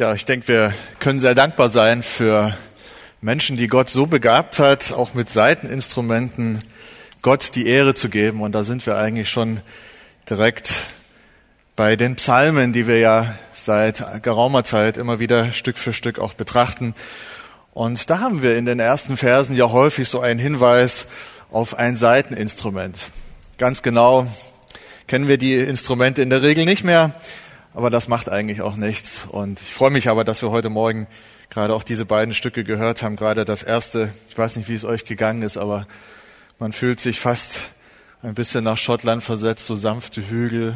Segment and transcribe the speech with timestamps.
[0.00, 2.56] Ja, ich denke, wir können sehr dankbar sein für
[3.20, 6.60] Menschen, die Gott so begabt hat, auch mit Seiteninstrumenten
[7.20, 8.40] Gott die Ehre zu geben.
[8.40, 9.60] Und da sind wir eigentlich schon
[10.30, 10.86] direkt
[11.76, 16.32] bei den Psalmen, die wir ja seit geraumer Zeit immer wieder Stück für Stück auch
[16.32, 16.94] betrachten.
[17.74, 21.08] Und da haben wir in den ersten Versen ja häufig so einen Hinweis
[21.50, 23.10] auf ein Seiteninstrument.
[23.58, 24.26] Ganz genau
[25.08, 27.12] kennen wir die Instrumente in der Regel nicht mehr,
[27.74, 29.26] aber das macht eigentlich auch nichts.
[29.26, 31.06] Und ich freue mich aber, dass wir heute Morgen
[31.50, 33.16] gerade auch diese beiden Stücke gehört haben.
[33.16, 35.86] Gerade das erste, ich weiß nicht, wie es euch gegangen ist, aber
[36.58, 37.60] man fühlt sich fast
[38.22, 40.74] ein bisschen nach Schottland versetzt, so sanfte Hügel,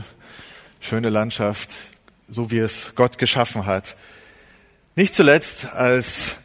[0.81, 1.71] schöne Landschaft,
[2.29, 3.97] so wie es Gott geschaffen hat.
[4.97, 6.37] Nicht zuletzt als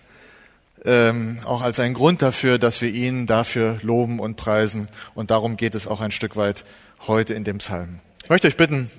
[0.86, 4.88] ähm, auch als ein Grund dafür, dass wir ihn dafür loben und preisen.
[5.14, 6.64] Und darum geht es auch ein Stück weit
[7.08, 8.00] heute in dem Psalm.
[8.24, 8.90] Ich möchte euch bitten,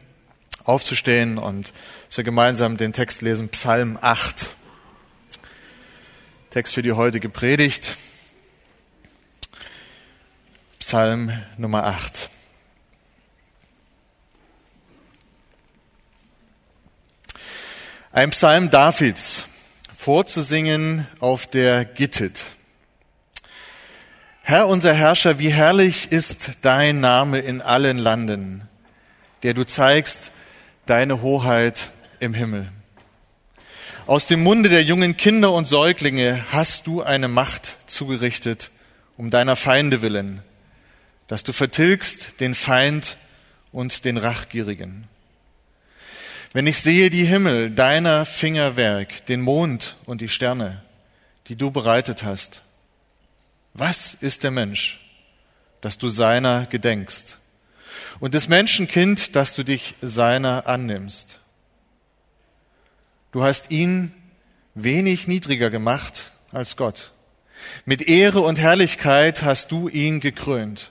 [0.71, 1.73] aufzustehen und
[2.07, 4.55] dass wir gemeinsam den Text lesen, Psalm 8.
[6.51, 7.97] Text für die heutige Predigt.
[10.79, 12.31] Psalm Nummer 8.
[18.13, 19.47] Ein Psalm Davids,
[19.97, 22.45] vorzusingen auf der Gittit.
[24.43, 28.69] Herr unser Herrscher, wie herrlich ist dein Name in allen Landen,
[29.45, 30.33] der du zeigst
[30.91, 32.69] deine Hoheit im Himmel.
[34.09, 38.73] Aus dem Munde der jungen Kinder und Säuglinge hast du eine Macht zugerichtet,
[39.17, 40.43] um deiner Feinde willen,
[41.29, 43.19] dass du vertilgst den Feind
[43.71, 45.07] und den Rachgierigen.
[46.53, 50.83] Wenn ich sehe die Himmel, deiner Fingerwerk, den Mond und die Sterne,
[51.47, 52.63] die du bereitet hast,
[53.75, 54.99] was ist der Mensch,
[55.83, 57.39] dass du seiner gedenkst?
[58.19, 61.39] Und des Menschenkind, dass du dich seiner annimmst?
[63.33, 64.13] Du hast ihn
[64.75, 67.13] wenig niedriger gemacht als Gott.
[67.85, 70.91] Mit Ehre und Herrlichkeit hast du ihn gekrönt.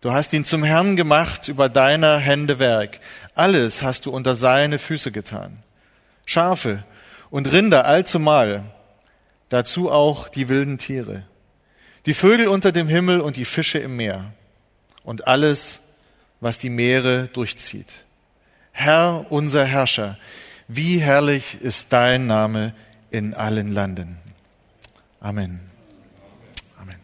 [0.00, 3.00] Du hast ihn zum Herrn gemacht über deiner Hände Werk.
[3.34, 5.62] Alles hast du unter seine Füße getan.
[6.26, 6.84] Schafe
[7.30, 8.64] und Rinder allzumal,
[9.48, 11.22] dazu auch die wilden Tiere,
[12.06, 14.34] die Vögel unter dem Himmel und die Fische im Meer
[15.04, 15.80] und alles,
[16.40, 18.04] was die Meere durchzieht.
[18.72, 20.18] Herr, unser Herrscher,
[20.66, 22.74] wie herrlich ist dein Name
[23.10, 24.18] in allen Landen.
[25.20, 25.60] Amen.
[26.80, 26.96] Amen.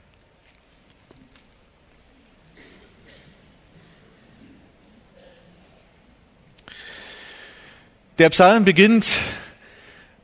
[8.18, 9.06] Der Psalm beginnt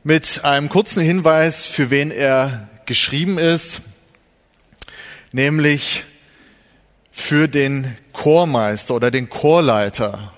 [0.03, 3.81] mit einem kurzen Hinweis, für wen er geschrieben ist,
[5.31, 6.05] nämlich
[7.17, 10.33] für den Chormeister oder den Chorleiter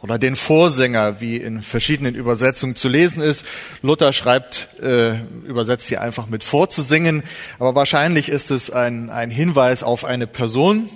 [0.00, 3.44] oder den Vorsänger, wie in verschiedenen Übersetzungen zu lesen ist.
[3.82, 7.22] Luther schreibt, äh, übersetzt hier einfach mit vorzusingen,
[7.58, 10.88] aber wahrscheinlich ist es ein, ein Hinweis auf eine Person.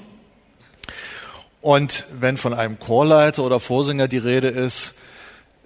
[1.61, 4.95] Und wenn von einem Chorleiter oder Vorsänger die Rede ist,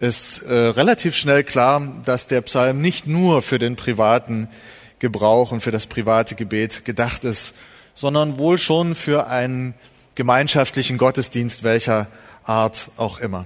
[0.01, 4.49] ist äh, relativ schnell klar, dass der Psalm nicht nur für den privaten
[4.99, 7.55] Gebrauch und für das private Gebet gedacht ist,
[8.01, 9.75] sondern wohl schon für einen
[10.15, 12.07] gemeinschaftlichen Gottesdienst welcher
[12.45, 13.45] Art auch immer.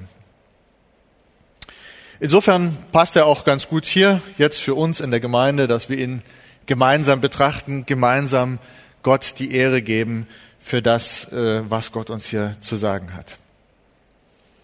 [2.21, 5.99] Insofern passt er auch ganz gut hier jetzt für uns in der Gemeinde, dass wir
[5.99, 6.23] ihn
[6.67, 8.61] gemeinsam betrachten, gemeinsam
[9.03, 10.29] Gott die Ehre geben
[10.61, 13.39] für das, äh, was Gott uns hier zu sagen hat.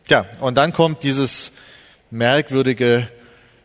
[0.08, 1.50] Ja, und dann kommt dieses
[2.12, 3.08] merkwürdige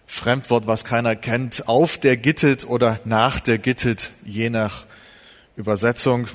[0.08, 4.85] Fremdwort, was keiner kennt, auf der Gittet oder nach der Gittet, je nach
[5.56, 6.28] Übersetzung.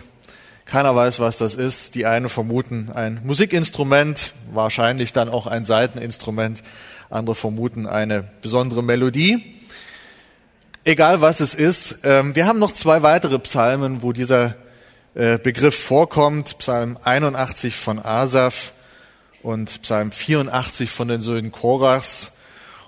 [0.64, 1.94] Keiner weiß, was das ist.
[1.94, 6.62] Die einen vermuten ein Musikinstrument, wahrscheinlich dann auch ein Saiteninstrument.
[7.10, 9.56] Andere vermuten eine besondere Melodie.
[10.84, 14.54] Egal was es ist, ähm, wir haben noch zwei weitere Psalmen, wo dieser
[15.14, 16.56] äh, Begriff vorkommt.
[16.58, 18.72] Psalm 81 von Asaf
[19.42, 22.32] und Psalm 84 von den Söhnen Korachs.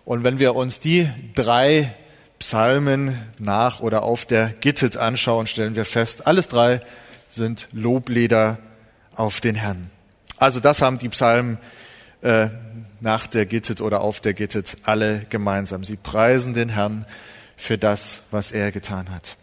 [0.04, 1.94] Und wenn wir uns die drei
[2.42, 6.82] Psalmen nach oder auf der Gittet anschauen, stellen wir fest, alles drei
[7.28, 8.58] sind Loblieder
[9.14, 9.90] auf den Herrn.
[10.38, 11.58] Also das haben die Psalmen
[12.20, 12.48] äh,
[13.00, 15.84] nach der Gittet oder auf der Gittet alle gemeinsam.
[15.84, 17.06] Sie preisen den Herrn
[17.56, 19.36] für das, was er getan hat.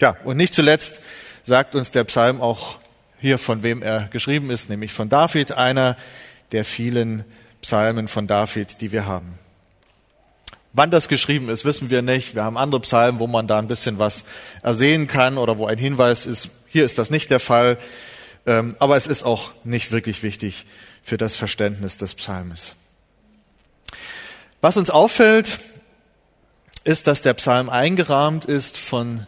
[0.00, 1.00] Ja, und nicht zuletzt
[1.44, 2.78] sagt uns der Psalm auch
[3.20, 5.96] hier, von wem er geschrieben ist, nämlich von David, einer
[6.50, 7.24] der vielen
[7.60, 9.38] Psalmen von David, die wir haben.
[10.74, 12.34] Wann das geschrieben ist, wissen wir nicht.
[12.34, 14.24] Wir haben andere Psalmen, wo man da ein bisschen was
[14.62, 17.76] ersehen kann oder wo ein Hinweis ist, hier ist das nicht der Fall,
[18.46, 20.64] ähm, aber es ist auch nicht wirklich wichtig
[21.02, 22.74] für das Verständnis des Psalmes.
[24.62, 25.58] Was uns auffällt,
[26.84, 29.26] ist, dass der Psalm eingerahmt ist von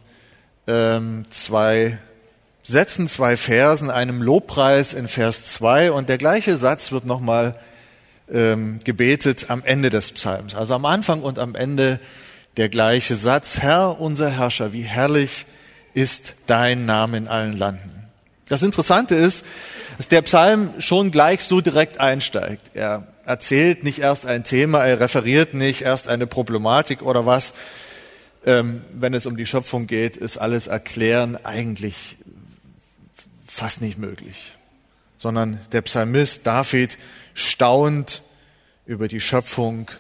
[0.67, 1.99] ähm, zwei
[2.62, 7.58] Sätzen, zwei Versen, einem Lobpreis in Vers 2 und der gleiche Satz wird nochmal
[8.32, 10.55] ähm, gebetet am Ende des Psalms.
[10.55, 12.00] Also am Anfang und am Ende
[12.56, 13.59] der gleiche Satz.
[13.59, 15.47] Herr, unser Herrscher, wie herrlich
[15.93, 18.09] ist dein Name in allen Landen.
[18.49, 19.44] Das Interessante ist,
[19.97, 22.73] dass der Psalm schon gleich so direkt einsteigt.
[22.75, 27.55] Er erzählt nicht erst ein Thema, er referiert nicht erst eine Problematik oder was.
[28.44, 32.17] Ähm, wenn es um die Schöpfung geht, ist alles erklären eigentlich
[33.47, 34.54] fast nicht möglich.
[35.25, 36.99] Sondern der Psalmist David
[37.32, 38.21] staunt
[38.85, 39.91] über die Schöpfung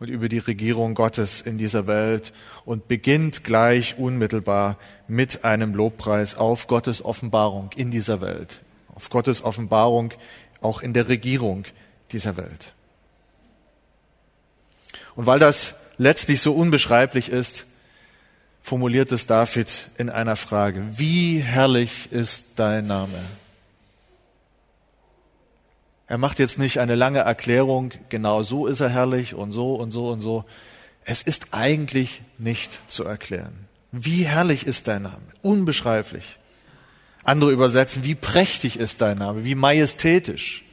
[0.00, 2.32] und über die Regierung Gottes in dieser Welt
[2.64, 4.76] und beginnt gleich unmittelbar
[5.06, 8.60] mit einem Lobpreis auf Gottes Offenbarung in dieser Welt,
[8.96, 10.14] auf Gottes Offenbarung
[10.60, 11.64] auch in der Regierung
[12.10, 12.72] dieser Welt.
[15.14, 17.66] Und weil das letztlich so unbeschreiblich ist,
[18.62, 20.82] formuliert es David in einer Frage.
[20.96, 23.20] Wie herrlich ist dein Name?
[26.12, 29.92] Er macht jetzt nicht eine lange Erklärung, genau so ist er herrlich und so und
[29.92, 30.44] so und so.
[31.06, 33.66] Es ist eigentlich nicht zu erklären.
[33.92, 35.22] Wie herrlich ist dein Name?
[35.40, 36.38] Unbeschreiblich.
[37.24, 40.64] Andere übersetzen, wie prächtig ist dein Name, wie majestätisch.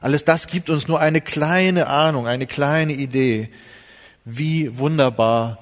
[0.00, 3.48] Alles das gibt uns nur eine kleine Ahnung, eine kleine Idee,
[4.24, 5.56] wie wunderbar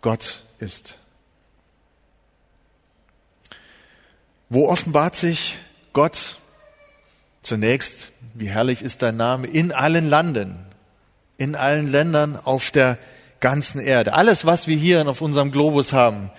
[0.00, 0.96] Gott ist.
[4.48, 5.56] Wo offenbart sich
[5.92, 6.38] Gott
[7.44, 10.58] Zunächst, wie herrlich ist dein Name in allen Landen,
[11.36, 12.96] in allen Ländern auf der
[13.38, 14.14] ganzen Erde.
[14.14, 16.30] Alles, was wir hier auf unserem Globus haben,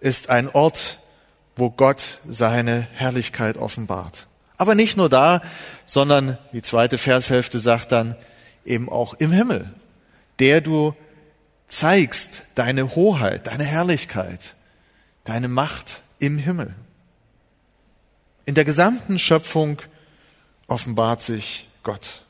[0.00, 0.98] ist ein Ort,
[1.54, 4.26] wo Gott seine Herrlichkeit offenbart.
[4.56, 5.42] Aber nicht nur da,
[5.86, 8.16] sondern die zweite Vershälfte sagt dann
[8.64, 9.72] eben auch im Himmel,
[10.40, 10.96] der du
[11.68, 14.56] zeigst deine Hoheit, deine Herrlichkeit,
[15.22, 16.74] deine Macht im Himmel.
[18.44, 19.80] In der gesamten Schöpfung
[20.68, 22.22] offenbart sich Gott.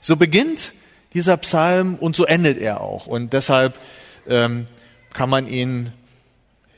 [0.00, 0.72] So beginnt
[1.14, 3.06] dieser Psalm und so endet er auch.
[3.06, 3.78] Und deshalb
[4.28, 4.66] ähm,
[5.12, 5.92] kann man ihn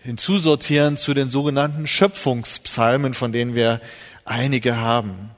[0.03, 3.81] hinzusortieren zu den sogenannten Schöpfungspsalmen, von denen wir
[4.25, 5.31] einige haben.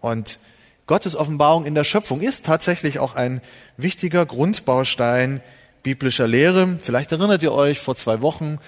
[0.00, 0.38] Und
[0.86, 3.40] Gottes Offenbarung in der Schöpfung ist tatsächlich auch ein
[3.76, 5.42] wichtiger Grundbaustein
[5.82, 6.78] biblischer Lehre.
[6.80, 8.58] Vielleicht erinnert ihr euch, vor zwei Wochen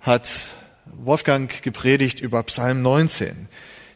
[0.00, 0.30] hat
[0.86, 3.48] Wolfgang gepredigt über Psalm 19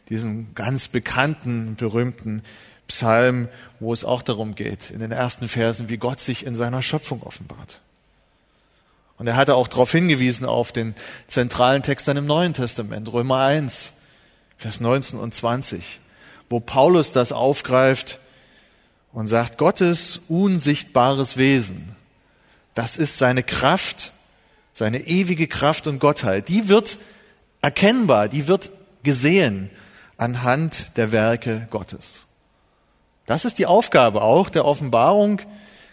[0.09, 2.43] diesen ganz bekannten, berühmten
[2.87, 3.49] Psalm,
[3.79, 7.23] wo es auch darum geht, in den ersten Versen, wie Gott sich in seiner Schöpfung
[7.23, 7.81] offenbart.
[9.17, 10.93] Und er hatte auch darauf hingewiesen auf den
[11.27, 13.93] zentralen Text dann im Neuen Testament, Römer 1,
[14.57, 15.99] Vers 19 und 20,
[16.49, 18.19] wo Paulus das aufgreift
[19.13, 21.95] und sagt, Gottes unsichtbares Wesen,
[22.73, 24.11] das ist seine Kraft,
[24.73, 26.97] seine ewige Kraft und Gottheit, die wird
[27.61, 28.69] erkennbar, die wird
[29.03, 29.69] gesehen
[30.17, 32.23] anhand der Werke Gottes.
[33.25, 35.41] Das ist die Aufgabe auch der Offenbarung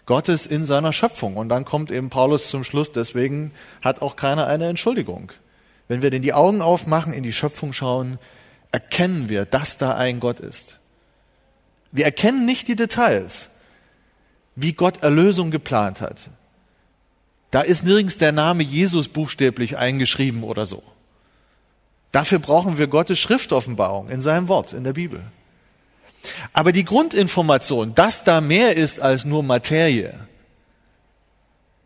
[0.05, 1.37] Gottes in seiner Schöpfung.
[1.37, 5.31] Und dann kommt eben Paulus zum Schluss, deswegen hat auch keiner eine Entschuldigung.
[5.87, 8.19] Wenn wir denn die Augen aufmachen, in die Schöpfung schauen,
[8.71, 10.79] erkennen wir, dass da ein Gott ist.
[11.91, 13.49] Wir erkennen nicht die Details,
[14.55, 16.29] wie Gott Erlösung geplant hat.
[17.51, 20.81] Da ist nirgends der Name Jesus buchstäblich eingeschrieben oder so.
[22.13, 25.23] Dafür brauchen wir Gottes Schriftoffenbarung in seinem Wort, in der Bibel.
[26.53, 30.13] Aber die Grundinformation, dass da mehr ist als nur Materie,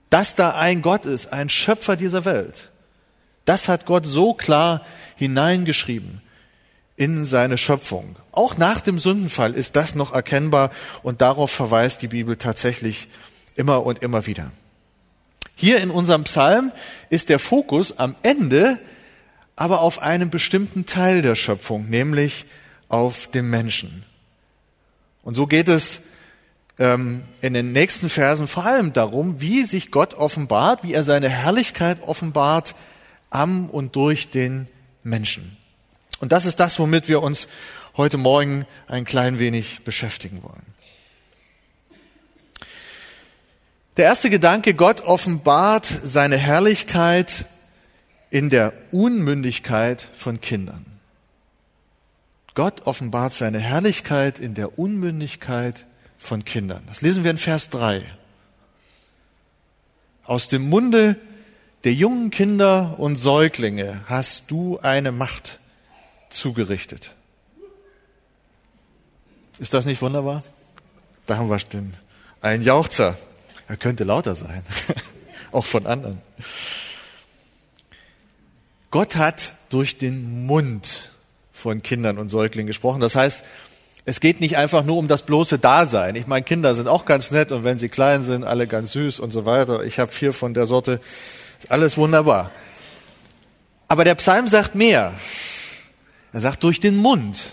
[0.09, 2.71] dass da ein Gott ist, ein Schöpfer dieser Welt,
[3.45, 6.21] das hat Gott so klar hineingeschrieben
[6.97, 8.17] in seine Schöpfung.
[8.33, 10.71] Auch nach dem Sündenfall ist das noch erkennbar
[11.03, 13.07] und darauf verweist die Bibel tatsächlich
[13.55, 14.51] immer und immer wieder.
[15.55, 16.73] Hier in unserem Psalm
[17.09, 18.77] ist der Fokus am Ende
[19.57, 22.45] aber auf einen bestimmten Teil der Schöpfung, nämlich
[22.87, 24.05] auf dem Menschen.
[25.23, 26.03] Und so geht es
[26.79, 31.27] ähm, in den nächsten Versen vor allem darum, wie sich Gott offenbart, wie er seine
[31.27, 32.75] Herrlichkeit offenbart
[33.31, 34.67] am und durch den
[35.03, 35.57] Menschen.
[36.19, 37.47] Und das ist das, womit wir uns
[37.97, 40.65] heute Morgen ein klein wenig beschäftigen wollen.
[43.97, 47.45] Der erste Gedanke, Gott offenbart seine Herrlichkeit
[48.29, 50.85] in der Unmündigkeit von Kindern.
[52.55, 55.85] Gott offenbart seine Herrlichkeit in der Unmündigkeit
[56.17, 56.83] von Kindern.
[56.87, 58.03] Das lesen wir in Vers 3.
[60.23, 61.15] Aus dem Munde
[61.83, 65.59] der jungen Kinder und Säuglinge hast du eine Macht
[66.29, 67.15] zugerichtet.
[69.59, 70.43] Ist das nicht wunderbar?
[71.27, 71.93] Da haben wir den,
[72.41, 73.17] einen Jauchzer.
[73.67, 74.63] Er könnte lauter sein.
[75.51, 76.21] Auch von anderen.
[78.97, 81.11] Gott hat durch den Mund
[81.53, 82.99] von Kindern und Säuglingen gesprochen.
[82.99, 83.43] Das heißt,
[84.05, 86.15] es geht nicht einfach nur um das bloße Dasein.
[86.15, 89.19] Ich meine, Kinder sind auch ganz nett und wenn sie klein sind, alle ganz süß
[89.19, 89.83] und so weiter.
[89.83, 90.99] Ich habe vier von der Sorte.
[91.69, 92.49] Alles wunderbar.
[93.87, 95.13] Aber der Psalm sagt mehr.
[96.33, 97.51] Er sagt durch den Mund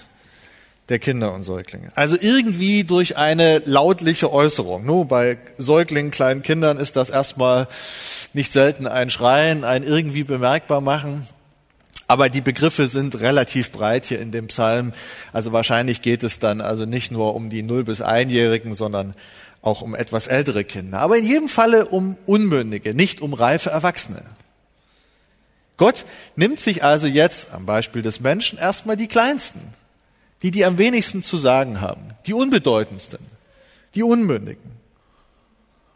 [0.89, 1.89] der Kinder und Säuglinge.
[1.95, 4.85] Also irgendwie durch eine lautliche Äußerung.
[4.85, 7.69] Nur bei Säuglingen, kleinen Kindern ist das erstmal
[8.35, 11.27] nicht selten ein Schreien, ein irgendwie bemerkbar machen.
[12.06, 14.92] Aber die Begriffe sind relativ breit hier in dem Psalm.
[15.32, 19.14] Also wahrscheinlich geht es dann also nicht nur um die Null- bis Einjährigen, sondern
[19.62, 21.00] auch um etwas ältere Kinder.
[21.00, 24.23] Aber in jedem Falle um Unmündige, nicht um reife Erwachsene.
[25.76, 26.04] Gott
[26.37, 29.61] nimmt sich also jetzt am Beispiel des Menschen erstmal die Kleinsten,
[30.42, 33.20] die, die am wenigsten zu sagen haben, die Unbedeutendsten,
[33.94, 34.73] die Unmündigen.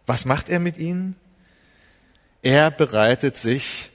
[0.07, 1.17] Was macht er mit ihnen?
[2.43, 3.91] Er bereitet sich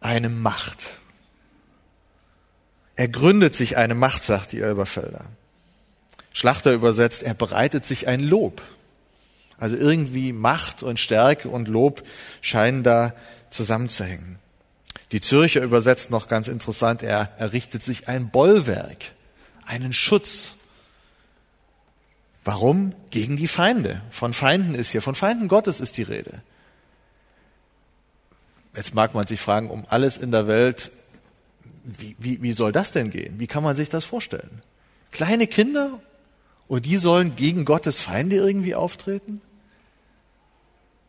[0.00, 0.78] eine Macht.
[2.98, 5.24] Er gründet sich eine Macht, sagt die Elberfelder.
[6.32, 8.60] Schlachter übersetzt, er bereitet sich ein Lob.
[9.56, 12.02] Also irgendwie Macht und Stärke und Lob
[12.40, 13.14] scheinen da
[13.50, 14.40] zusammenzuhängen.
[15.12, 19.12] Die Zürcher übersetzt noch ganz interessant, er errichtet sich ein Bollwerk,
[19.64, 20.54] einen Schutz.
[22.44, 22.96] Warum?
[23.10, 24.02] Gegen die Feinde.
[24.10, 26.42] Von Feinden ist hier, von Feinden Gottes ist die Rede.
[28.74, 30.90] Jetzt mag man sich fragen, um alles in der Welt,
[31.88, 33.38] wie, wie, wie soll das denn gehen?
[33.38, 34.62] Wie kann man sich das vorstellen?
[35.10, 36.00] Kleine Kinder
[36.66, 39.40] und die sollen gegen Gottes Feinde irgendwie auftreten?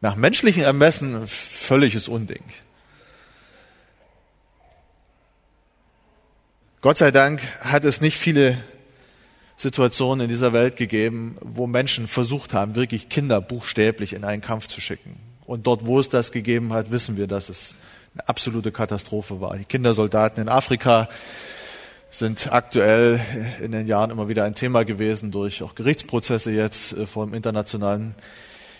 [0.02, 2.44] Nach menschlichen Ermessen völliges Unding.
[6.82, 8.58] Gott sei Dank hat es nicht viele
[9.58, 14.68] Situationen in dieser Welt gegeben, wo Menschen versucht haben, wirklich Kinder buchstäblich in einen Kampf
[14.68, 15.29] zu schicken.
[15.50, 17.74] Und dort, wo es das gegeben hat, wissen wir, dass es
[18.14, 19.58] eine absolute Katastrophe war.
[19.58, 21.10] Die Kindersoldaten in Afrika
[22.12, 23.20] sind aktuell
[23.60, 27.34] in den Jahren immer wieder ein Thema gewesen durch auch Gerichtsprozesse jetzt äh, vor dem
[27.34, 28.14] Internationalen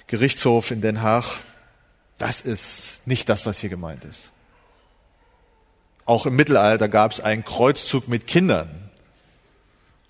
[0.06, 1.40] Gerichtshof in Den Haag.
[2.20, 4.30] Das ist nicht das, was hier gemeint ist.
[6.06, 8.70] Auch im Mittelalter gab es einen Kreuzzug mit Kindern.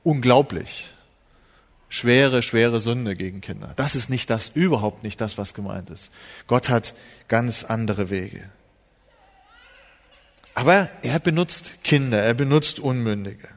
[0.04, 0.92] Unglaublich.
[1.90, 3.74] Schwere, schwere Sünde gegen Kinder.
[3.76, 6.12] Das ist nicht das, überhaupt nicht das, was gemeint ist.
[6.48, 6.94] Gott hat
[7.28, 8.44] ganz andere Wege.
[10.54, 13.48] Aber er benutzt Kinder, er benutzt Unmündige.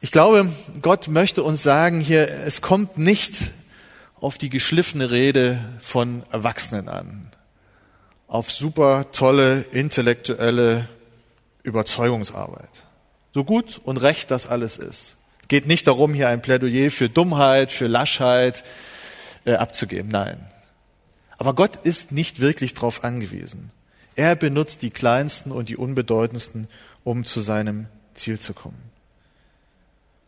[0.00, 3.52] Ich glaube, Gott möchte uns sagen hier, es kommt nicht
[4.16, 7.32] auf die geschliffene Rede von Erwachsenen an
[8.32, 10.88] auf super tolle intellektuelle
[11.64, 12.82] Überzeugungsarbeit.
[13.34, 15.16] So gut und recht das alles ist.
[15.42, 18.64] Es geht nicht darum, hier ein Plädoyer für Dummheit, für Laschheit
[19.44, 20.10] äh, abzugeben.
[20.10, 20.46] Nein.
[21.38, 23.70] Aber Gott ist nicht wirklich darauf angewiesen.
[24.14, 26.68] Er benutzt die kleinsten und die unbedeutendsten,
[27.04, 28.80] um zu seinem Ziel zu kommen.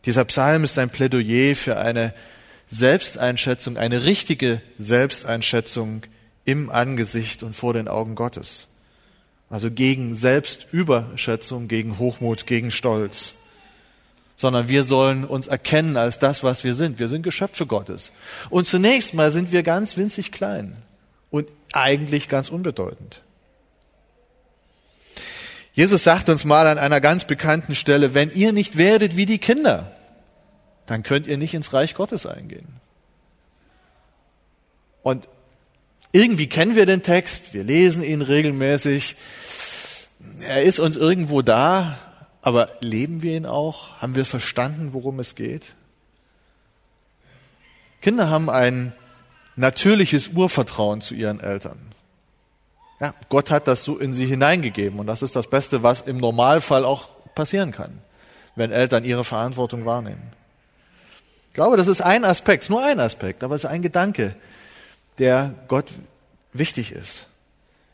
[0.05, 2.13] Dieser Psalm ist ein Plädoyer für eine
[2.67, 6.03] Selbsteinschätzung, eine richtige Selbsteinschätzung
[6.45, 8.67] im Angesicht und vor den Augen Gottes.
[9.49, 13.35] Also gegen Selbstüberschätzung, gegen Hochmut, gegen Stolz.
[14.37, 16.99] Sondern wir sollen uns erkennen als das, was wir sind.
[16.99, 18.11] Wir sind Geschöpfe Gottes.
[18.49, 20.75] Und zunächst mal sind wir ganz winzig klein
[21.29, 23.21] und eigentlich ganz unbedeutend.
[25.73, 29.39] Jesus sagt uns mal an einer ganz bekannten Stelle, wenn ihr nicht werdet wie die
[29.39, 29.91] Kinder,
[30.85, 32.79] dann könnt ihr nicht ins Reich Gottes eingehen.
[35.01, 35.27] Und
[36.15, 39.17] irgendwie kennen wir den Text, wir lesen ihn regelmäßig.
[40.47, 41.97] Er ist uns irgendwo da,
[42.41, 44.01] aber leben wir ihn auch?
[44.01, 45.75] Haben wir verstanden, worum es geht?
[48.01, 48.93] Kinder haben ein
[49.57, 51.79] natürliches Urvertrauen zu ihren Eltern.
[53.01, 56.17] Ja, Gott hat das so in sie hineingegeben und das ist das Beste, was im
[56.17, 57.91] Normalfall auch passieren kann,
[58.55, 60.31] wenn Eltern ihre Verantwortung wahrnehmen.
[61.49, 64.33] Ich glaube, das ist ein Aspekt, nur ein Aspekt, aber es ist ein Gedanke,
[65.17, 65.91] der Gott
[66.53, 67.27] wichtig ist.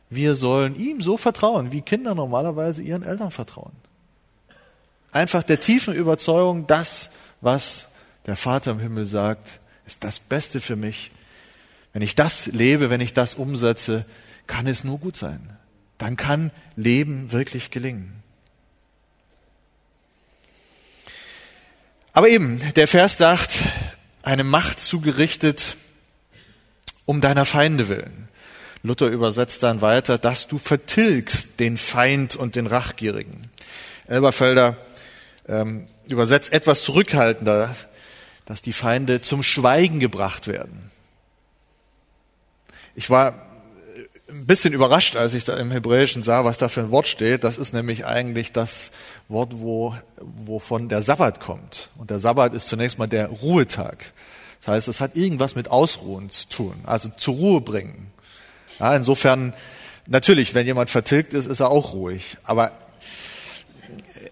[0.09, 3.71] Wir sollen ihm so vertrauen, wie Kinder normalerweise ihren Eltern vertrauen.
[5.11, 7.09] Einfach der tiefen Überzeugung, das,
[7.41, 7.87] was
[8.25, 11.11] der Vater im Himmel sagt, ist das Beste für mich.
[11.93, 14.05] Wenn ich das lebe, wenn ich das umsetze,
[14.47, 15.57] kann es nur gut sein.
[15.97, 18.21] Dann kann Leben wirklich gelingen.
[22.13, 23.59] Aber eben, der Vers sagt,
[24.23, 25.77] eine Macht zugerichtet,
[27.05, 28.29] um deiner Feinde willen.
[28.83, 33.49] Luther übersetzt dann weiter, dass du vertilgst den Feind und den Rachgierigen.
[34.07, 34.77] Elberfelder
[35.47, 37.75] ähm, übersetzt etwas zurückhaltender.
[38.45, 40.91] dass die Feinde zum Schweigen gebracht werden.
[42.95, 43.47] Ich war
[44.27, 47.43] ein bisschen überrascht, als ich da im Hebräischen sah, was da für ein Wort steht.
[47.43, 48.91] Das ist nämlich eigentlich das
[49.29, 51.89] Wort, wo, wovon der Sabbat kommt.
[51.97, 54.11] Und der Sabbat ist zunächst mal der Ruhetag.
[54.61, 58.11] Das heißt, es hat irgendwas mit Ausruhen zu tun, also zur Ruhe bringen.
[58.79, 59.53] Ja, insofern,
[60.05, 62.37] natürlich, wenn jemand vertilgt ist, ist er auch ruhig.
[62.43, 62.71] Aber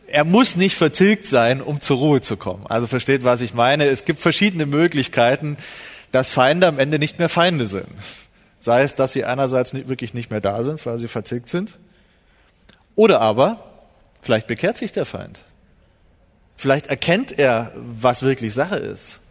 [0.07, 2.67] er muss nicht vertilgt sein, um zur Ruhe zu kommen.
[2.67, 3.85] Also versteht, was ich meine.
[3.85, 5.57] Es gibt verschiedene Möglichkeiten,
[6.11, 7.89] dass Feinde am Ende nicht mehr Feinde sind.
[8.59, 11.79] Sei es, dass sie einerseits wirklich nicht mehr da sind, weil sie vertilgt sind.
[12.95, 13.63] Oder aber,
[14.21, 15.43] vielleicht bekehrt sich der Feind.
[16.55, 19.21] Vielleicht erkennt er, was wirklich Sache ist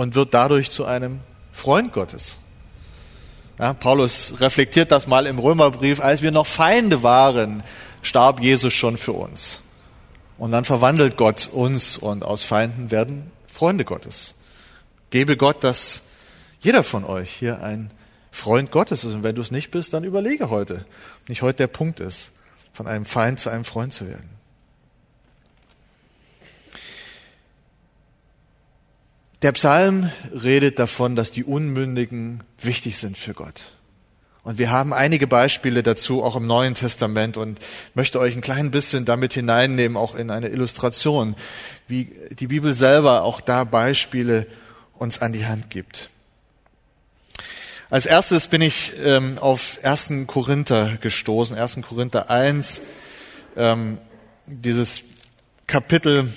[0.00, 1.20] und wird dadurch zu einem
[1.52, 2.38] Freund Gottes.
[3.58, 7.62] Ja, Paulus reflektiert das mal im Römerbrief, als wir noch Feinde waren,
[8.00, 9.60] starb Jesus schon für uns.
[10.38, 14.32] Und dann verwandelt Gott uns und aus Feinden werden Freunde Gottes.
[15.10, 16.00] Gebe Gott, dass
[16.62, 17.90] jeder von euch hier ein
[18.32, 19.12] Freund Gottes ist.
[19.12, 20.86] Und wenn du es nicht bist, dann überlege heute,
[21.20, 22.30] ob nicht heute der Punkt ist,
[22.72, 24.39] von einem Feind zu einem Freund zu werden.
[29.42, 33.72] Der Psalm redet davon, dass die Unmündigen wichtig sind für Gott.
[34.42, 37.58] Und wir haben einige Beispiele dazu auch im Neuen Testament und
[37.94, 41.36] möchte euch ein klein bisschen damit hineinnehmen, auch in eine Illustration,
[41.88, 44.46] wie die Bibel selber auch da Beispiele
[44.94, 46.10] uns an die Hand gibt.
[47.88, 50.12] Als erstes bin ich ähm, auf 1.
[50.26, 51.80] Korinther gestoßen, 1.
[51.82, 52.82] Korinther 1,
[53.56, 53.98] ähm,
[54.46, 55.02] dieses
[55.66, 56.30] Kapitel,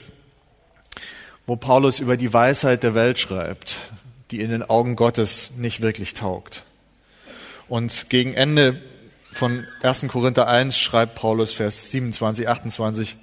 [1.45, 3.77] wo Paulus über die Weisheit der Welt schreibt,
[4.31, 6.63] die in den Augen Gottes nicht wirklich taugt.
[7.67, 8.81] Und gegen Ende
[9.31, 10.07] von 1.
[10.07, 13.15] Korinther 1 schreibt Paulus Vers 27, 28,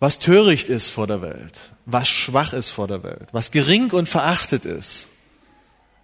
[0.00, 4.08] was töricht ist vor der Welt, was schwach ist vor der Welt, was gering und
[4.08, 5.06] verachtet ist,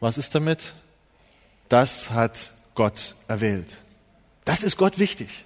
[0.00, 0.74] was ist damit?
[1.68, 3.78] Das hat Gott erwählt.
[4.44, 5.44] Das ist Gott wichtig.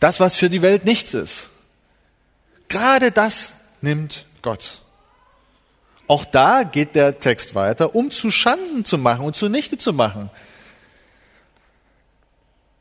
[0.00, 1.49] Das, was für die Welt nichts ist.
[2.70, 3.52] Gerade das
[3.82, 4.80] nimmt Gott.
[6.06, 10.30] Auch da geht der Text weiter, um zu Schanden zu machen und zunichte zu machen,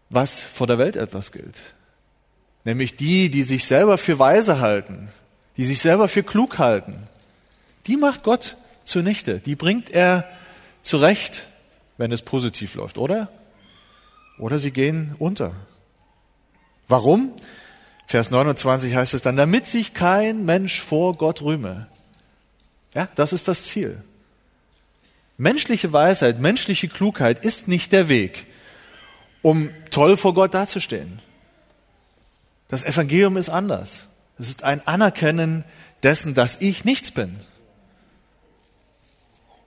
[0.10, 1.60] was vor der Welt etwas gilt.
[2.63, 5.10] Nämlich die, die sich selber für weise halten,
[5.58, 7.08] die sich selber für klug halten.
[7.88, 9.39] Die macht Gott zunichte.
[9.39, 10.23] Die bringt er
[10.84, 11.47] zurecht,
[11.97, 13.30] wenn es positiv läuft, oder?
[14.38, 15.52] Oder sie gehen unter.
[16.88, 17.34] Warum?
[18.10, 21.86] Vers 29 heißt es dann, damit sich kein Mensch vor Gott rühme.
[22.95, 24.02] Ja, das ist das Ziel.
[25.38, 28.48] Menschliche Weisheit, menschliche Klugheit ist nicht der Weg,
[29.43, 31.22] um toll vor Gott dazustehen.
[32.67, 34.08] Das Evangelium ist anders.
[34.39, 35.63] Es ist ein Anerkennen
[36.02, 37.38] dessen, dass ich nichts bin.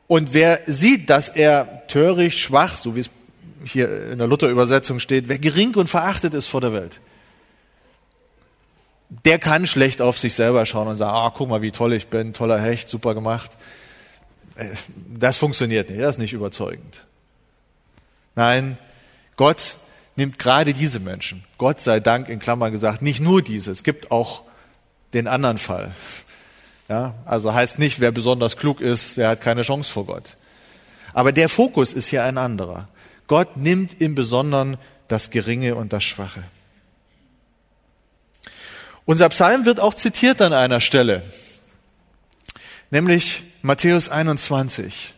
[0.09, 3.11] Und wer sieht, dass er töricht, schwach, so wie es
[3.65, 7.01] hier in der Luther-Übersetzung steht, wer gering und verachtet ist vor der Welt,
[9.25, 12.09] der kann schlecht auf sich selber schauen und sagen, ah, guck mal, wie toll ich
[12.09, 13.51] bin, toller Hecht, super gemacht.
[14.57, 14.69] Äh,
[15.15, 17.05] das funktioniert nicht, das ist nicht überzeugend.
[18.35, 18.79] Nein,
[19.37, 19.77] Gott
[20.17, 24.11] nimmt gerade diese Menschen, Gott sei Dank in Klammern gesagt, nicht nur diese, es gibt
[24.11, 24.43] auch
[25.13, 25.93] den anderen Fall.
[26.89, 30.37] Ja, also heißt nicht, wer besonders klug ist, der hat keine Chance vor Gott.
[31.13, 32.89] Aber der Fokus ist hier ein anderer.
[33.27, 36.45] Gott nimmt im Besonderen das Geringe und das Schwache.
[39.05, 41.23] Unser Psalm wird auch zitiert an einer Stelle,
[42.91, 45.15] nämlich Matthäus 21.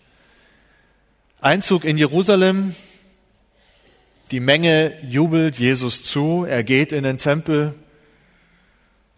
[1.43, 2.75] Einzug in Jerusalem,
[4.31, 7.75] die Menge jubelt Jesus zu, er geht in den Tempel,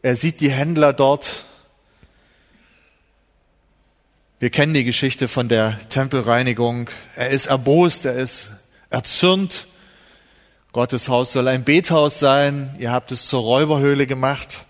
[0.02, 1.44] er sieht die Händler dort.
[4.40, 6.90] Wir kennen die Geschichte von der Tempelreinigung.
[7.14, 8.50] Er ist erbost, er ist
[8.90, 9.66] erzürnt
[10.76, 12.76] Gottes Haus soll ein Bethaus sein.
[12.78, 14.66] Ihr habt es zur Räuberhöhle gemacht,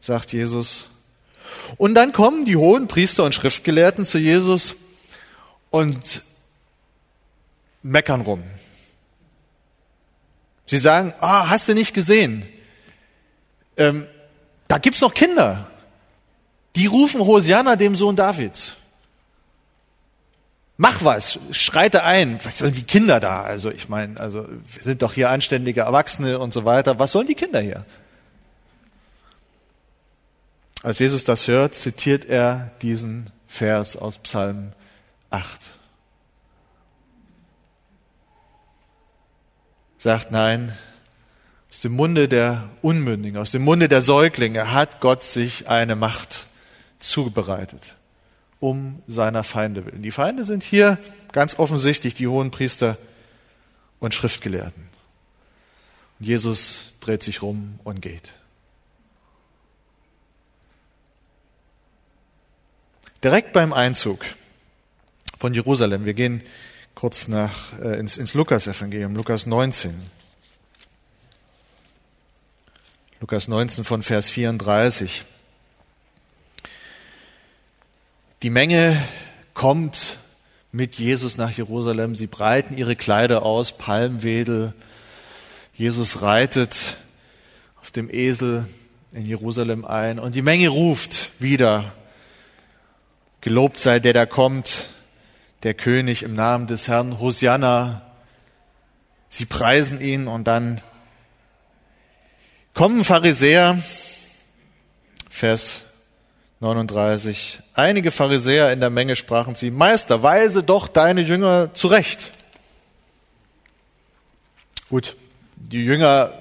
[0.00, 0.90] sagt Jesus.
[1.76, 4.76] Und dann kommen die hohen Priester und Schriftgelehrten zu Jesus
[5.70, 6.22] und
[7.82, 8.44] meckern rum.
[10.66, 12.46] Sie sagen, ah, hast du nicht gesehen?
[13.76, 14.06] Ähm,
[14.68, 15.68] da gibt's noch Kinder.
[16.76, 18.76] Die rufen Hosianna dem Sohn Davids.
[20.76, 22.40] Mach was, schreite ein.
[22.44, 23.42] Was sollen die Kinder da?
[23.42, 26.98] Also ich meine, also wir sind doch hier anständige Erwachsene und so weiter.
[26.98, 27.84] Was sollen die Kinder hier?
[30.82, 34.72] Als Jesus das hört, zitiert er diesen Vers aus Psalm
[35.30, 35.46] 8.
[39.98, 40.76] Sagt nein,
[41.70, 46.46] aus dem Munde der Unmündigen, aus dem Munde der Säuglinge hat Gott sich eine Macht
[46.98, 47.94] zubereitet,
[48.62, 50.02] um seiner Feinde willen.
[50.02, 50.96] Die Feinde sind hier
[51.32, 52.96] ganz offensichtlich die hohen Priester
[53.98, 54.84] und Schriftgelehrten.
[56.20, 58.34] Und Jesus dreht sich rum und geht.
[63.24, 64.24] Direkt beim Einzug
[65.40, 66.40] von Jerusalem, wir gehen
[66.94, 69.92] kurz nach, äh, ins, ins Lukas-Evangelium, Lukas 19.
[73.20, 75.24] Lukas 19 von Vers 34.
[78.42, 79.00] Die Menge
[79.54, 80.16] kommt
[80.72, 82.16] mit Jesus nach Jerusalem.
[82.16, 84.74] Sie breiten ihre Kleider aus, Palmwedel.
[85.74, 86.96] Jesus reitet
[87.80, 88.66] auf dem Esel
[89.12, 91.92] in Jerusalem ein und die Menge ruft wieder,
[93.42, 94.88] gelobt sei der, der kommt,
[95.62, 98.02] der König im Namen des Herrn, Hosianna.
[99.28, 100.80] Sie preisen ihn und dann
[102.74, 103.80] kommen Pharisäer,
[105.30, 105.91] Vers
[106.62, 107.58] 39.
[107.74, 112.30] Einige Pharisäer in der Menge sprachen zu Meister, weise doch deine Jünger zurecht.
[114.88, 115.16] Gut,
[115.56, 116.32] die Jünger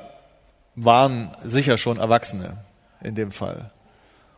[0.76, 2.58] waren sicher schon Erwachsene
[3.02, 3.72] in dem Fall.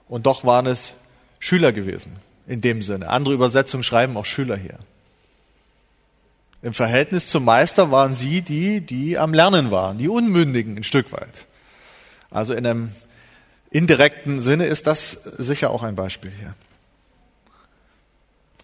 [0.07, 0.93] Und doch waren es
[1.39, 2.15] Schüler gewesen
[2.47, 3.09] in dem Sinne.
[3.09, 4.79] Andere Übersetzungen schreiben auch Schüler hier.
[6.61, 11.11] Im Verhältnis zum Meister waren sie die, die am Lernen waren, die Unmündigen ein Stück
[11.11, 11.45] weit.
[12.31, 12.91] Also in einem
[13.73, 16.55] indirekten Sinne ist das sicher auch ein Beispiel hier.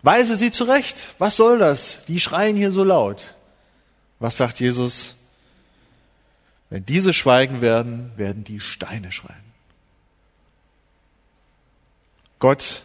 [0.01, 0.95] Weise sie zurecht.
[1.17, 1.99] Was soll das?
[2.07, 3.35] Die schreien hier so laut.
[4.19, 5.15] Was sagt Jesus?
[6.69, 9.49] Wenn diese schweigen werden, werden die Steine schreien.
[12.37, 12.83] Gott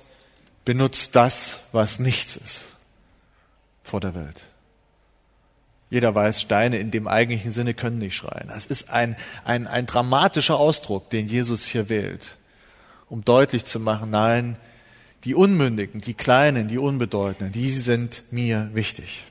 [0.64, 2.64] benutzt das, was nichts ist
[3.84, 4.40] vor der Welt.
[5.90, 8.48] Jeder weiß, Steine in dem eigentlichen Sinne können nicht schreien.
[8.48, 12.36] Das ist ein, ein, ein dramatischer Ausdruck, den Jesus hier wählt,
[13.08, 14.56] um deutlich zu machen, nein,
[15.24, 19.24] die Unmündigen, die Kleinen, die Unbedeutenden, die sind mir wichtig.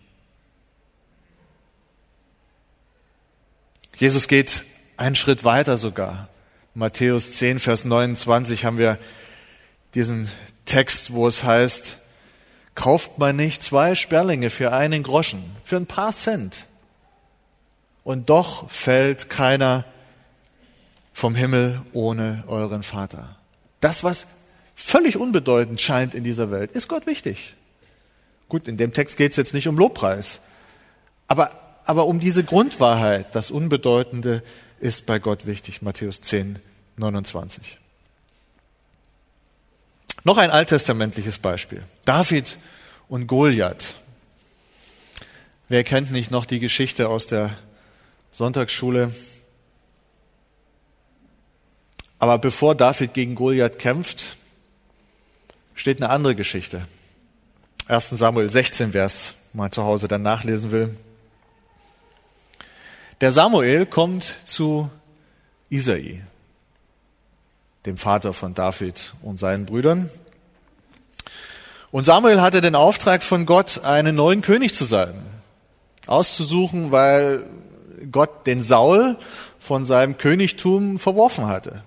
[3.97, 4.63] Jesus geht
[4.97, 6.29] einen Schritt weiter sogar.
[6.73, 8.97] Matthäus 10, Vers 29 haben wir
[9.93, 10.29] diesen
[10.65, 11.97] Text, wo es heißt,
[12.75, 16.65] kauft man nicht zwei Sperlinge für einen Groschen, für ein paar Cent.
[18.03, 19.85] Und doch fällt keiner
[21.13, 23.37] vom Himmel ohne euren Vater.
[23.79, 24.27] Das, was
[24.75, 27.55] völlig unbedeutend scheint in dieser Welt, ist Gott wichtig.
[28.49, 30.39] Gut, in dem Text geht es jetzt nicht um Lobpreis,
[31.27, 31.51] aber,
[31.85, 34.43] aber um diese Grundwahrheit, das Unbedeutende
[34.79, 35.81] ist bei Gott wichtig.
[35.81, 36.59] Matthäus 10,
[36.97, 37.77] 29.
[40.23, 41.83] Noch ein alttestamentliches Beispiel.
[42.05, 42.57] David
[43.09, 43.95] und Goliath.
[45.67, 47.57] Wer kennt nicht noch die Geschichte aus der
[48.31, 49.13] Sonntagsschule?
[52.19, 54.37] Aber bevor David gegen Goliath kämpft,
[55.75, 56.87] steht eine andere Geschichte.
[57.87, 60.95] 1 Samuel 16, wer es mal zu Hause dann nachlesen will.
[63.19, 64.89] Der Samuel kommt zu
[65.69, 66.23] Isai,
[67.85, 70.09] dem Vater von David und seinen Brüdern.
[71.91, 75.13] Und Samuel hatte den Auftrag von Gott, einen neuen König zu sein,
[76.07, 77.45] auszusuchen, weil
[78.11, 79.17] Gott den Saul
[79.59, 81.83] von seinem Königtum verworfen hatte.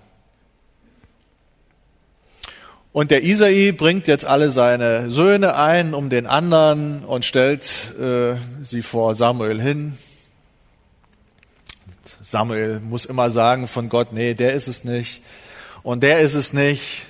[2.93, 8.37] Und der Isai bringt jetzt alle seine Söhne ein um den anderen und stellt äh,
[8.63, 9.97] sie vor Samuel hin.
[12.23, 15.21] Samuel muss immer sagen von Gott, nee, der ist es nicht
[15.83, 17.07] und der ist es nicht.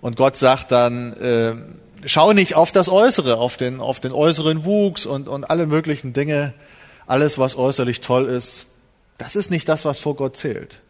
[0.00, 4.64] Und Gott sagt dann, äh, schau nicht auf das Äußere, auf den, auf den äußeren
[4.64, 6.54] Wuchs und, und alle möglichen Dinge,
[7.06, 8.66] alles, was äußerlich toll ist.
[9.18, 10.80] Das ist nicht das, was vor Gott zählt.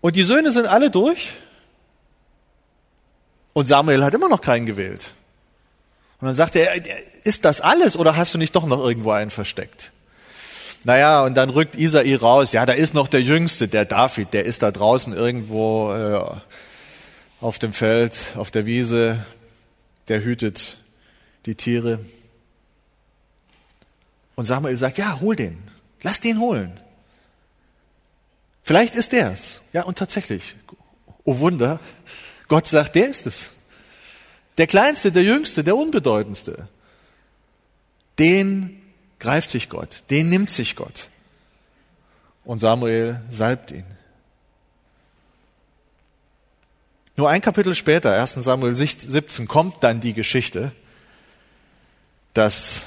[0.00, 1.32] Und die Söhne sind alle durch.
[3.54, 5.14] Und Samuel hat immer noch keinen gewählt.
[6.20, 6.74] Und dann sagt er,
[7.24, 9.92] ist das alles oder hast du nicht doch noch irgendwo einen versteckt?
[10.84, 14.44] Naja, und dann rückt Isai raus, ja, da ist noch der Jüngste, der David, der
[14.44, 16.40] ist da draußen irgendwo äh,
[17.40, 19.24] auf dem Feld, auf der Wiese,
[20.08, 20.76] der hütet
[21.46, 22.04] die Tiere.
[24.34, 25.70] Und Samuel sagt, ja, hol den,
[26.02, 26.78] lass den holen.
[28.62, 29.62] Vielleicht ist der es.
[29.72, 30.54] Ja, und tatsächlich,
[31.24, 31.80] oh Wunder,
[32.48, 33.50] Gott sagt, der ist es.
[34.58, 36.68] Der Kleinste, der Jüngste, der Unbedeutendste.
[38.18, 38.83] Den
[39.24, 41.08] greift sich Gott, den nimmt sich Gott.
[42.44, 43.86] Und Samuel salbt ihn.
[47.16, 50.72] Nur ein Kapitel später, 1 Samuel 17, kommt dann die Geschichte,
[52.34, 52.84] dass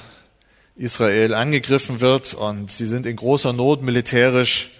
[0.76, 4.70] Israel angegriffen wird und sie sind in großer Not militärisch.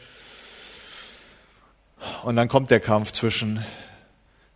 [2.23, 3.65] Und dann kommt der Kampf zwischen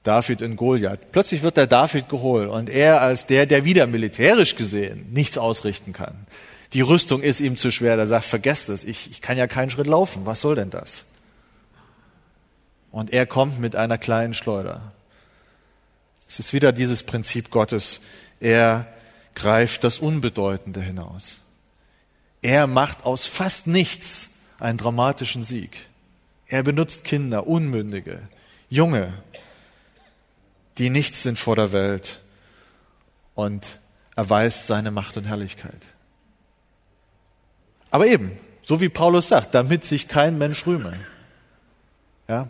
[0.04, 1.10] David in Goliath.
[1.10, 5.92] Plötzlich wird der David geholt und er als der, der wieder militärisch gesehen nichts ausrichten
[5.92, 6.28] kann.
[6.72, 7.96] Die Rüstung ist ihm zu schwer.
[7.96, 10.26] Der sagt, vergesst es, ich, ich kann ja keinen Schritt laufen.
[10.26, 11.04] Was soll denn das?
[12.90, 14.92] Und er kommt mit einer kleinen Schleuder.
[16.28, 18.00] Es ist wieder dieses Prinzip Gottes.
[18.40, 18.86] Er
[19.34, 21.40] greift das Unbedeutende hinaus.
[22.42, 25.76] Er macht aus fast nichts einen dramatischen Sieg.
[26.46, 28.20] Er benutzt Kinder, Unmündige,
[28.68, 29.12] Junge,
[30.78, 32.20] die nichts sind vor der Welt
[33.34, 33.78] und
[34.16, 35.80] erweist seine Macht und Herrlichkeit.
[37.92, 38.32] Aber eben,
[38.64, 40.98] so wie Paulus sagt, damit sich kein Mensch rühme.
[42.26, 42.48] Ja?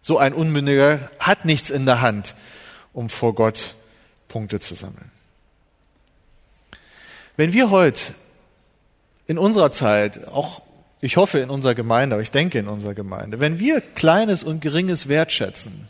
[0.00, 2.34] So ein Unmündiger hat nichts in der Hand,
[2.94, 3.74] um vor Gott
[4.28, 5.10] Punkte zu sammeln.
[7.36, 8.14] Wenn wir heute
[9.26, 10.62] in unserer Zeit, auch
[11.00, 14.60] ich hoffe in unserer Gemeinde, aber ich denke in unserer Gemeinde, wenn wir Kleines und
[14.60, 15.86] Geringes wertschätzen,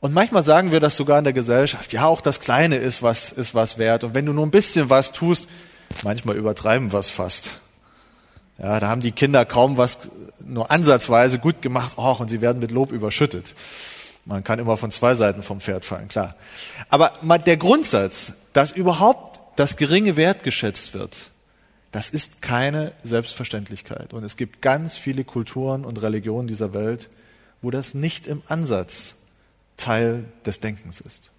[0.00, 3.32] und manchmal sagen wir das sogar in der Gesellschaft, ja, auch das Kleine ist was,
[3.32, 4.04] ist was wert.
[4.04, 5.48] Und wenn du nur ein bisschen was tust,
[6.02, 7.58] manchmal übertreiben wir es fast.
[8.58, 10.10] Ja, da haben die Kinder kaum was
[10.44, 13.54] nur ansatzweise gut gemacht, oh, und sie werden mit Lob überschüttet.
[14.24, 16.34] Man kann immer von zwei Seiten vom Pferd fallen, klar.
[16.90, 21.30] Aber der Grundsatz, dass überhaupt das Geringe wertgeschätzt wird,
[21.92, 24.12] das ist keine Selbstverständlichkeit.
[24.12, 27.08] Und es gibt ganz viele Kulturen und Religionen dieser Welt,
[27.62, 29.14] wo das nicht im Ansatz
[29.78, 31.30] Teil des Denkens ist.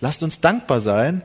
[0.00, 1.22] Lasst uns dankbar sein,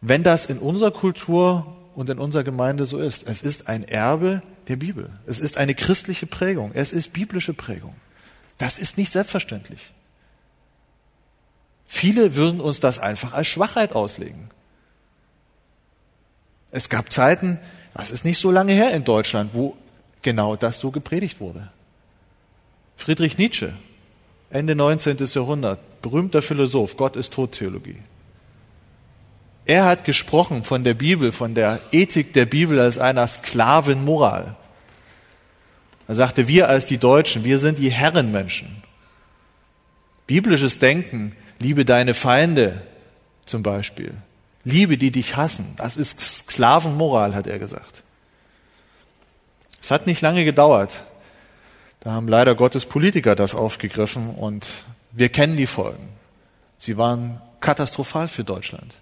[0.00, 3.26] wenn das in unserer Kultur und in unserer Gemeinde so ist.
[3.26, 5.10] Es ist ein Erbe der Bibel.
[5.26, 6.72] Es ist eine christliche Prägung.
[6.74, 7.94] Es ist biblische Prägung.
[8.58, 9.92] Das ist nicht selbstverständlich.
[11.86, 14.50] Viele würden uns das einfach als Schwachheit auslegen.
[16.70, 17.58] Es gab Zeiten,
[17.94, 19.76] das ist nicht so lange her in Deutschland, wo
[20.20, 21.70] genau das so gepredigt wurde.
[22.96, 23.72] Friedrich Nietzsche,
[24.50, 25.16] Ende 19.
[25.18, 27.98] Jahrhundert, berühmter Philosoph, Gott ist Todtheologie.
[29.66, 34.54] Er hat gesprochen von der Bibel, von der Ethik der Bibel als einer Sklavenmoral.
[36.06, 38.84] Er sagte, wir als die Deutschen, wir sind die Herrenmenschen.
[40.28, 42.82] Biblisches Denken, liebe deine Feinde
[43.44, 44.14] zum Beispiel.
[44.62, 45.74] Liebe, die dich hassen.
[45.76, 48.04] Das ist Sklavenmoral, hat er gesagt.
[49.80, 51.04] Es hat nicht lange gedauert.
[52.00, 54.68] Da haben leider Gottes Politiker das aufgegriffen und
[55.10, 56.08] wir kennen die Folgen.
[56.78, 58.94] Sie waren katastrophal für Deutschland.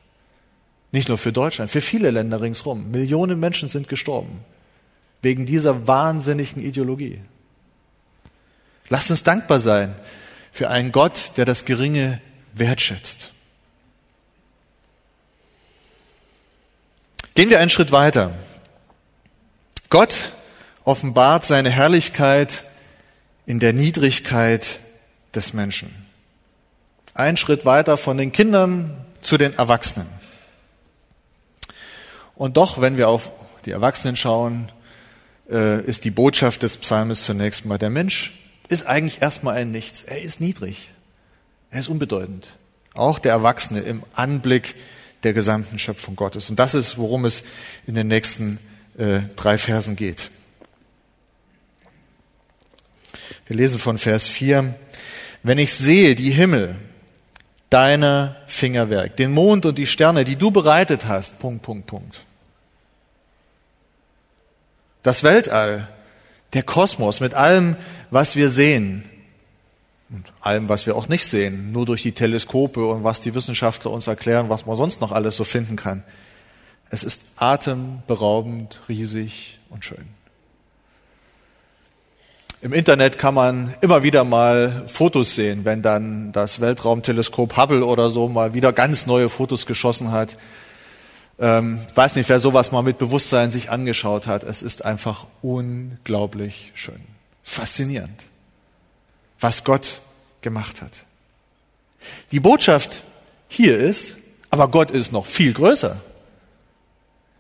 [0.95, 2.93] Nicht nur für Deutschland, für viele Länder ringsherum.
[2.93, 4.45] Millionen Menschen sind gestorben
[5.23, 7.21] wegen dieser wahnsinnigen Ideologie.
[8.91, 9.97] Lasst uns dankbar sein
[10.53, 12.21] für einen Gott, der das Geringe
[12.53, 13.33] wertschätzt.
[17.35, 18.31] Gehen wir einen Schritt weiter.
[19.91, 20.31] Gott
[20.85, 22.63] offenbart seine Herrlichkeit
[23.47, 24.79] in der Niedrigkeit
[25.35, 26.07] des Menschen.
[27.15, 30.24] Ein Schritt weiter von den Kindern zu den Erwachsenen.
[32.37, 33.31] Und doch, wenn wir auf
[33.65, 34.71] die Erwachsenen schauen,
[35.49, 38.33] äh, ist die Botschaft des Psalmes zunächst mal, der Mensch
[38.69, 40.03] ist eigentlich erstmal ein Nichts.
[40.03, 40.91] Er ist niedrig.
[41.71, 42.49] Er ist unbedeutend.
[42.95, 44.75] Auch der Erwachsene im Anblick
[45.23, 46.51] der gesamten Schöpfung Gottes.
[46.51, 47.43] Und das ist, worum es
[47.87, 48.59] in den nächsten
[48.97, 50.31] äh, drei Versen geht.
[53.47, 54.75] Wir lesen von Vers 4.
[55.43, 56.77] Wenn ich sehe die Himmel,
[57.75, 61.41] deiner Fingerwerk, den Mond und die Sterne, die du bereitet hast.
[61.41, 62.21] Punkt, Punkt, Punkt.
[65.03, 65.89] Das Weltall,
[66.53, 67.75] der Kosmos mit allem,
[68.13, 69.11] was wir sehen
[70.09, 73.91] und allem, was wir auch nicht sehen, nur durch die Teleskope und was die Wissenschaftler
[73.91, 76.05] uns erklären, was man sonst noch alles so finden kann.
[76.91, 80.07] Es ist atemberaubend, riesig und schön.
[82.65, 88.09] Im Internet kann man immer wieder mal Fotos sehen, wenn dann das Weltraumteleskop Hubble oder
[88.09, 90.39] so mal wieder ganz neue Fotos geschossen hat.
[91.39, 94.45] Ähm, weiß nicht, wer sowas mal mit Bewusstsein sich angeschaut hat.
[94.45, 97.03] Es ist einfach unglaublich schön.
[97.43, 98.31] Faszinierend,
[99.41, 100.01] was Gott
[100.41, 101.05] gemacht hat.
[102.33, 103.03] Die Botschaft
[103.47, 104.17] hier ist,
[104.49, 106.01] aber Gott ist noch viel größer.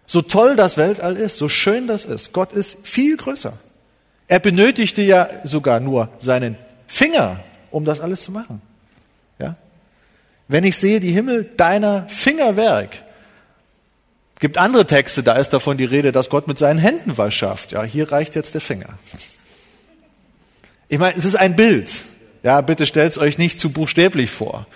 [0.04, 3.54] So toll das Weltall ist, so schön das ist, Gott ist viel größer.
[4.26, 6.56] Er benötigte ja sogar nur seinen
[6.86, 8.62] Finger, um das alles zu machen.
[9.38, 9.56] Ja?
[10.48, 12.90] Wenn ich sehe die Himmel, deiner Fingerwerk.
[14.40, 17.72] Gibt andere Texte, da ist davon die Rede, dass Gott mit seinen Händen was schafft.
[17.72, 18.98] Ja, hier reicht jetzt der Finger.
[20.88, 22.02] Ich meine, es ist ein Bild.
[22.42, 24.66] Ja, bitte stellt es euch nicht zu buchstäblich vor.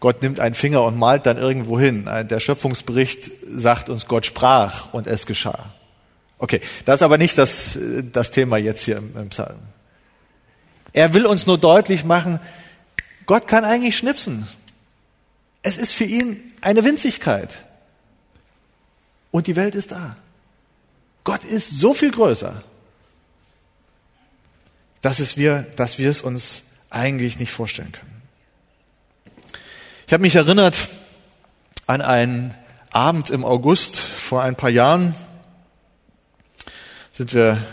[0.00, 2.08] Gott nimmt einen Finger und malt dann irgendwo hin.
[2.28, 5.72] Der Schöpfungsbericht sagt uns, Gott sprach und es geschah.
[6.38, 7.78] Okay, das ist aber nicht das,
[8.12, 9.58] das Thema jetzt hier im, im Psalm.
[10.92, 12.40] Er will uns nur deutlich machen,
[13.26, 14.46] Gott kann eigentlich schnipsen.
[15.62, 17.64] Es ist für ihn eine Winzigkeit.
[19.30, 20.16] Und die Welt ist da.
[21.24, 22.62] Gott ist so viel größer,
[25.02, 28.22] dass, es wir, dass wir es uns eigentlich nicht vorstellen können.
[30.06, 30.88] Ich habe mich erinnert
[31.88, 32.54] an einen
[32.90, 35.16] Abend im August vor ein paar Jahren.
[37.16, 37.64] Sind wir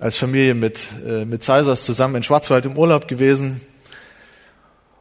[0.00, 3.60] als Familie mit, äh, mit Caesars zusammen in Schwarzwald im Urlaub gewesen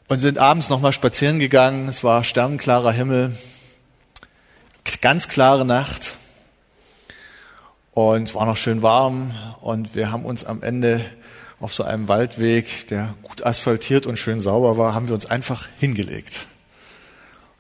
[0.10, 1.88] und sind abends nochmal spazieren gegangen.
[1.88, 3.36] Es war sternenklarer Himmel,
[5.02, 6.18] ganz klare Nacht
[7.94, 9.32] und es war noch schön warm
[9.62, 11.04] und wir haben uns am Ende
[11.60, 15.68] auf so einem Waldweg, der gut asphaltiert und schön sauber war, haben wir uns einfach
[15.80, 16.46] hingelegt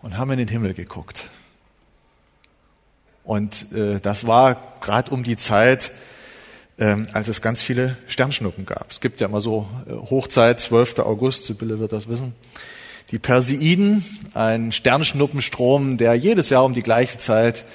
[0.03, 1.31] und haben in den Himmel geguckt.
[3.23, 5.91] Und äh, das war gerade um die Zeit,
[6.77, 8.91] ähm, als es ganz viele Sternschnuppen gab.
[8.91, 10.99] Es gibt ja immer so äh, Hochzeit, 12.
[10.99, 12.33] August, Sibylle wird das wissen.
[13.11, 17.65] Die Perseiden, ein Sternschnuppenstrom, der jedes Jahr um die gleiche Zeit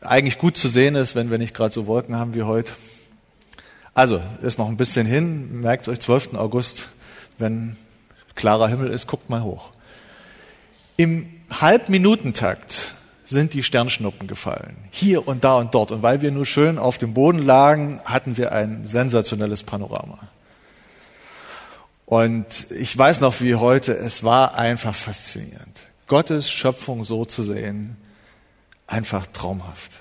[0.00, 2.72] eigentlich gut zu sehen ist, wenn wir nicht gerade so Wolken haben wie heute.
[3.94, 6.34] Also, ist noch ein bisschen hin, merkt euch, 12.
[6.34, 6.88] August,
[7.38, 7.76] wenn
[8.34, 9.70] klarer Himmel ist, guckt mal hoch.
[10.96, 12.93] Im Halbminutentakt
[13.24, 14.76] sind die Sternschnuppen gefallen.
[14.90, 15.90] Hier und da und dort.
[15.90, 20.18] Und weil wir nur schön auf dem Boden lagen, hatten wir ein sensationelles Panorama.
[22.06, 25.90] Und ich weiß noch wie heute, es war einfach faszinierend.
[26.06, 27.96] Gottes Schöpfung so zu sehen,
[28.86, 29.98] einfach traumhaft.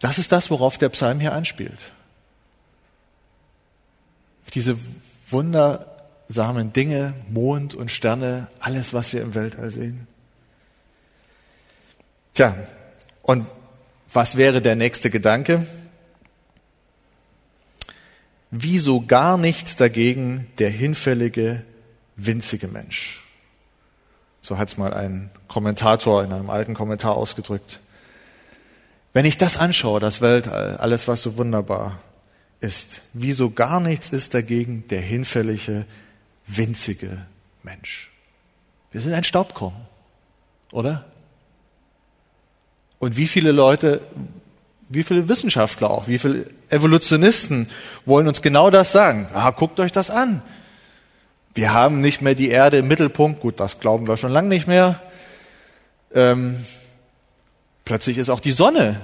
[0.00, 1.90] Das ist das, worauf der Psalm hier anspielt.
[4.54, 4.78] Diese
[5.28, 5.97] Wunder,
[6.28, 10.06] samen Dinge, Mond und Sterne, alles, was wir im Weltall sehen.
[12.34, 12.54] Tja,
[13.22, 13.46] und
[14.12, 15.66] was wäre der nächste Gedanke?
[18.50, 21.64] Wieso gar nichts dagegen der hinfällige,
[22.16, 23.24] winzige Mensch?
[24.40, 27.80] So hat es mal ein Kommentator in einem alten Kommentar ausgedrückt.
[29.12, 32.00] Wenn ich das anschaue, das Weltall, alles, was so wunderbar
[32.60, 35.84] ist, wieso gar nichts ist dagegen der hinfällige,
[36.48, 37.26] winzige
[37.62, 38.10] Mensch.
[38.90, 39.74] Wir sind ein Staubkorn,
[40.72, 41.04] oder?
[42.98, 44.00] Und wie viele Leute,
[44.88, 47.68] wie viele Wissenschaftler auch, wie viele Evolutionisten
[48.04, 49.28] wollen uns genau das sagen?
[49.34, 50.42] Ah, guckt euch das an.
[51.54, 53.40] Wir haben nicht mehr die Erde im Mittelpunkt.
[53.40, 55.00] Gut, das glauben wir schon lange nicht mehr.
[56.14, 56.64] Ähm,
[57.84, 59.00] plötzlich ist auch die Sonne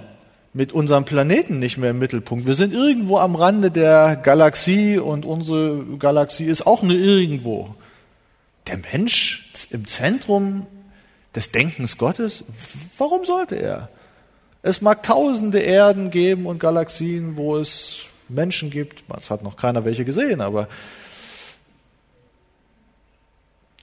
[0.55, 2.47] mit unserem Planeten nicht mehr im Mittelpunkt.
[2.47, 7.75] Wir sind irgendwo am Rande der Galaxie und unsere Galaxie ist auch nur irgendwo.
[8.69, 10.67] Der Mensch im Zentrum
[11.35, 12.45] des Denkens Gottes,
[12.97, 13.89] warum sollte er?
[14.63, 19.03] Es mag tausende Erden geben und Galaxien, wo es Menschen gibt.
[19.19, 20.69] Es hat noch keiner welche gesehen, aber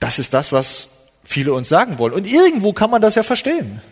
[0.00, 0.88] das ist das, was
[1.22, 2.14] viele uns sagen wollen.
[2.14, 3.82] Und irgendwo kann man das ja verstehen.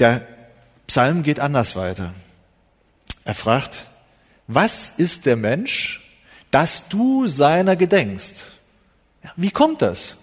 [0.00, 0.22] Der
[0.86, 2.14] Psalm geht anders weiter.
[3.24, 3.86] Er fragt,
[4.48, 6.00] was ist der Mensch,
[6.50, 8.46] dass du seiner gedenkst?
[9.36, 10.16] Wie kommt das?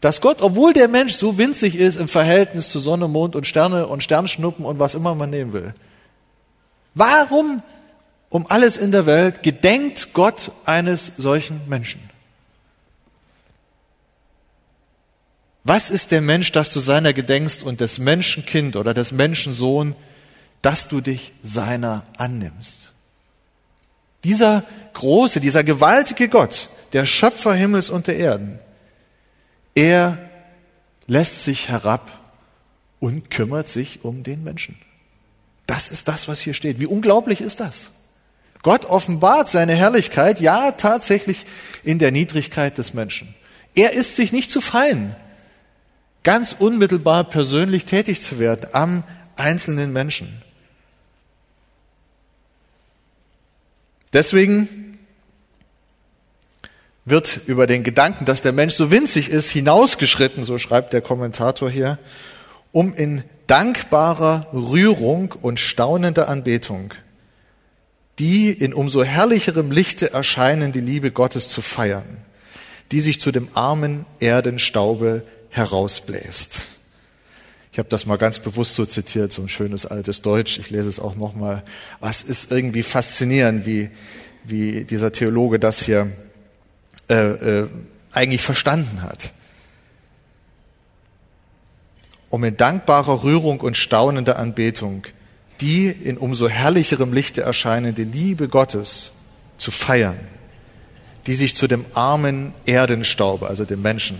[0.00, 3.86] Dass Gott, obwohl der Mensch so winzig ist im Verhältnis zu Sonne, Mond und Sterne
[3.86, 5.72] und Sternschnuppen und was immer man nehmen will,
[6.94, 7.62] warum
[8.28, 12.13] um alles in der Welt gedenkt Gott eines solchen Menschen?
[15.64, 19.96] Was ist der Mensch, dass du seiner gedenkst und des Menschenkind oder des Menschensohn,
[20.60, 22.90] dass du dich seiner annimmst?
[24.24, 28.58] Dieser große, dieser gewaltige Gott, der Schöpfer Himmels und der Erden,
[29.74, 30.18] er
[31.06, 32.10] lässt sich herab
[33.00, 34.76] und kümmert sich um den Menschen.
[35.66, 36.78] Das ist das, was hier steht.
[36.78, 37.90] Wie unglaublich ist das?
[38.62, 41.46] Gott offenbart seine Herrlichkeit, ja tatsächlich
[41.82, 43.34] in der Niedrigkeit des Menschen.
[43.74, 45.16] Er ist sich nicht zu fein
[46.24, 49.04] ganz unmittelbar persönlich tätig zu werden am
[49.36, 50.42] einzelnen Menschen.
[54.12, 54.98] Deswegen
[57.04, 61.70] wird über den Gedanken, dass der Mensch so winzig ist, hinausgeschritten, so schreibt der Kommentator
[61.70, 61.98] hier,
[62.72, 66.94] um in dankbarer Rührung und staunender Anbetung
[68.18, 72.18] die in umso herrlicherem Lichte erscheinende Liebe Gottes zu feiern,
[72.92, 75.24] die sich zu dem armen Erdenstaube
[75.54, 76.62] herausbläst.
[77.72, 80.58] Ich habe das mal ganz bewusst so zitiert, so ein schönes altes Deutsch.
[80.58, 81.64] Ich lese es auch nochmal.
[82.00, 83.90] Was ist irgendwie faszinierend, wie,
[84.44, 86.10] wie dieser Theologe das hier
[87.08, 87.68] äh, äh,
[88.12, 89.32] eigentlich verstanden hat.
[92.34, 95.04] um in dankbarer Rührung und staunender Anbetung
[95.60, 99.12] die in umso herrlicherem Lichte erscheinende Liebe Gottes
[99.56, 100.18] zu feiern,
[101.28, 104.18] die sich zu dem armen Erdenstaube, also dem Menschen,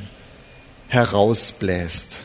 [0.95, 2.20] herausbläst.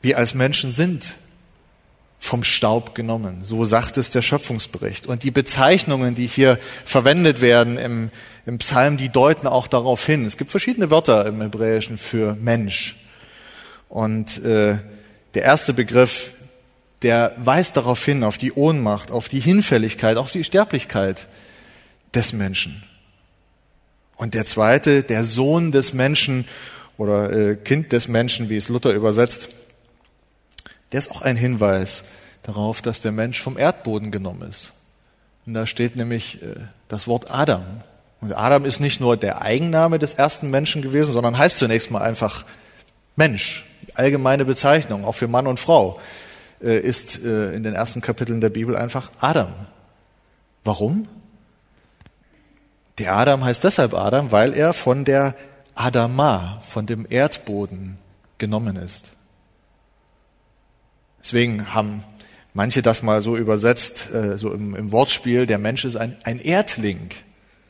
[0.00, 1.16] Wir als Menschen sind
[2.20, 3.40] vom Staub genommen.
[3.44, 5.06] So sagt es der Schöpfungsbericht.
[5.06, 8.10] Und die Bezeichnungen, die hier verwendet werden im,
[8.44, 10.24] im Psalm, die deuten auch darauf hin.
[10.24, 12.96] Es gibt verschiedene Wörter im Hebräischen für Mensch.
[13.88, 14.78] Und äh,
[15.34, 16.32] der erste Begriff,
[17.02, 21.28] der weist darauf hin, auf die Ohnmacht, auf die Hinfälligkeit, auf die Sterblichkeit
[22.14, 22.87] des Menschen.
[24.18, 26.44] Und der zweite, der Sohn des Menschen
[26.98, 29.48] oder äh, Kind des Menschen, wie es Luther übersetzt,
[30.92, 32.02] der ist auch ein Hinweis
[32.42, 34.72] darauf, dass der Mensch vom Erdboden genommen ist.
[35.46, 36.56] Und da steht nämlich äh,
[36.88, 37.62] das Wort Adam.
[38.20, 42.02] Und Adam ist nicht nur der Eigenname des ersten Menschen gewesen, sondern heißt zunächst mal
[42.02, 42.44] einfach
[43.14, 43.64] Mensch.
[43.94, 46.00] Allgemeine Bezeichnung, auch für Mann und Frau,
[46.60, 49.52] äh, ist in den ersten Kapiteln der Bibel einfach Adam.
[50.64, 51.06] Warum?
[52.98, 55.36] Der Adam heißt deshalb Adam, weil er von der
[55.74, 57.98] Adama, von dem Erdboden
[58.38, 59.12] genommen ist.
[61.20, 62.02] Deswegen haben
[62.54, 66.40] manche das mal so übersetzt, äh, so im, im Wortspiel, der Mensch ist ein, ein
[66.40, 67.10] Erdling.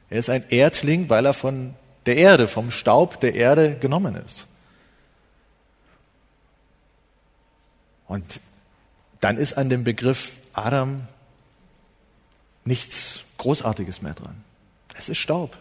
[0.08, 1.74] Er ist ein Erdling, weil er von
[2.06, 4.46] der Erde, vom Staub der Erde genommen ist.
[8.06, 8.40] Und
[9.20, 11.06] dann ist an dem Begriff Adam
[12.64, 14.47] nichts Großartiges mehr dran.
[14.98, 15.56] Es ist Staub,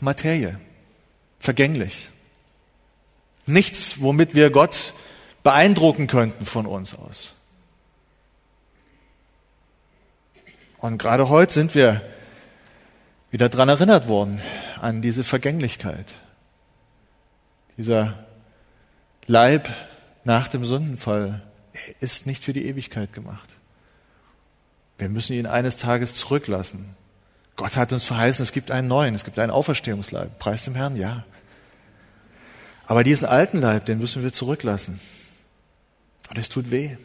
[0.00, 0.58] Materie,
[1.38, 2.08] vergänglich.
[3.46, 4.92] Nichts, womit wir Gott
[5.44, 7.34] beeindrucken könnten von uns aus.
[10.78, 12.02] Und gerade heute sind wir
[13.30, 14.40] wieder daran erinnert worden,
[14.80, 16.06] an diese Vergänglichkeit.
[17.76, 18.24] Dieser
[19.26, 19.68] Leib
[20.24, 21.42] nach dem Sündenfall
[22.00, 23.48] ist nicht für die Ewigkeit gemacht.
[24.98, 26.96] Wir müssen ihn eines Tages zurücklassen.
[27.60, 30.38] Gott hat uns verheißen, es gibt einen neuen, es gibt einen Auferstehungsleib.
[30.38, 31.26] Preis dem Herrn, ja.
[32.86, 34.98] Aber diesen alten Leib, den müssen wir zurücklassen.
[36.30, 36.96] Und es tut weh.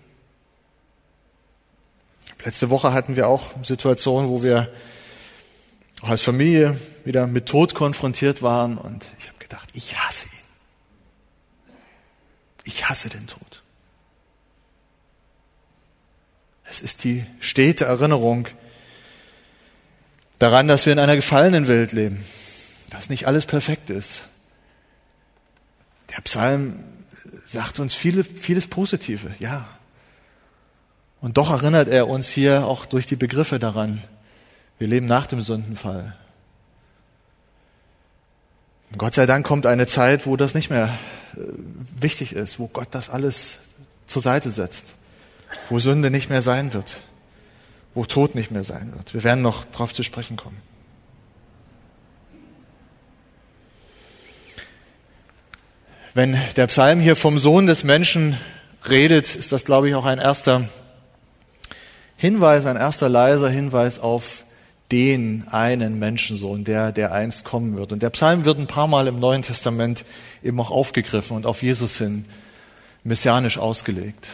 [2.45, 4.71] Letzte Woche hatten wir auch Situationen, wo wir
[6.01, 11.75] auch als Familie wieder mit Tod konfrontiert waren und ich habe gedacht, ich hasse ihn.
[12.63, 13.61] Ich hasse den Tod.
[16.63, 18.47] Es ist die stete Erinnerung
[20.39, 22.25] daran, dass wir in einer gefallenen Welt leben,
[22.89, 24.23] dass nicht alles perfekt ist.
[26.15, 26.83] Der Psalm
[27.45, 29.67] sagt uns viele, vieles Positive, ja.
[31.21, 34.03] Und doch erinnert er uns hier auch durch die Begriffe daran,
[34.77, 36.15] wir leben nach dem Sündenfall.
[38.91, 40.97] Und Gott sei Dank kommt eine Zeit, wo das nicht mehr
[41.35, 41.39] äh,
[41.99, 43.57] wichtig ist, wo Gott das alles
[44.07, 44.95] zur Seite setzt,
[45.69, 47.01] wo Sünde nicht mehr sein wird,
[47.95, 49.13] wo Tod nicht mehr sein wird.
[49.13, 50.61] Wir werden noch darauf zu sprechen kommen.
[56.13, 58.37] Wenn der Psalm hier vom Sohn des Menschen
[58.87, 60.69] redet, ist das, glaube ich, auch ein erster
[62.15, 64.45] Hinweis, ein erster leiser Hinweis auf
[64.91, 67.91] den einen Menschensohn, der, der einst kommen wird.
[67.91, 70.05] Und der Psalm wird ein paar Mal im Neuen Testament
[70.43, 72.25] eben auch aufgegriffen und auf Jesus hin
[73.03, 74.29] messianisch ausgelegt.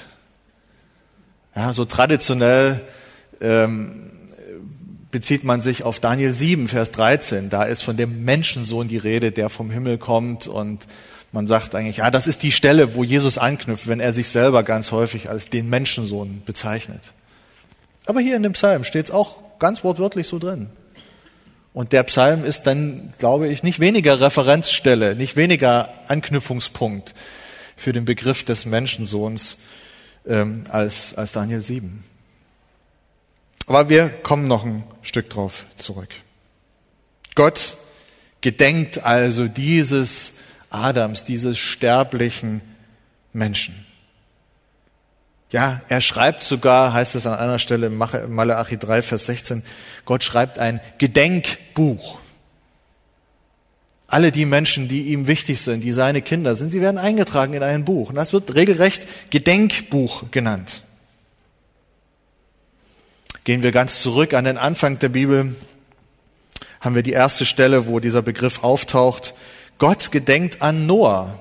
[1.56, 2.82] Ja, so traditionell
[3.42, 4.12] ähm,
[5.12, 7.50] bezieht man sich auf Daniel 7, Vers 13.
[7.50, 10.88] Da ist von dem Menschensohn die Rede, der vom Himmel kommt und
[11.34, 14.64] man sagt eigentlich, ja, das ist die Stelle, wo Jesus anknüpft, wenn er sich selber
[14.64, 17.14] ganz häufig als den Menschensohn bezeichnet.
[18.06, 20.70] Aber hier in dem Psalm steht es auch ganz wortwörtlich so drin.
[21.74, 27.14] Und der Psalm ist dann, glaube ich, nicht weniger Referenzstelle, nicht weniger Anknüpfungspunkt
[27.78, 29.58] für den Begriff des Menschensohns
[30.28, 32.04] ähm, als, als Daniel 7.
[33.72, 36.10] Aber wir kommen noch ein Stück drauf zurück.
[37.36, 37.78] Gott
[38.42, 40.34] gedenkt also dieses
[40.70, 42.60] Adams, dieses sterblichen
[43.32, 43.86] Menschen.
[45.52, 49.64] Ja, er schreibt sogar, heißt es an einer Stelle im Malachi 3, Vers 16,
[50.04, 52.20] Gott schreibt ein Gedenkbuch.
[54.06, 57.64] Alle die Menschen, die ihm wichtig sind, die seine Kinder sind, sie werden eingetragen in
[57.64, 58.10] ein Buch.
[58.10, 60.84] Und das wird regelrecht Gedenkbuch genannt.
[63.44, 65.56] Gehen wir ganz zurück an den Anfang der Bibel,
[66.80, 69.34] haben wir die erste Stelle, wo dieser Begriff auftaucht.
[69.80, 71.40] Gott gedenkt an Noah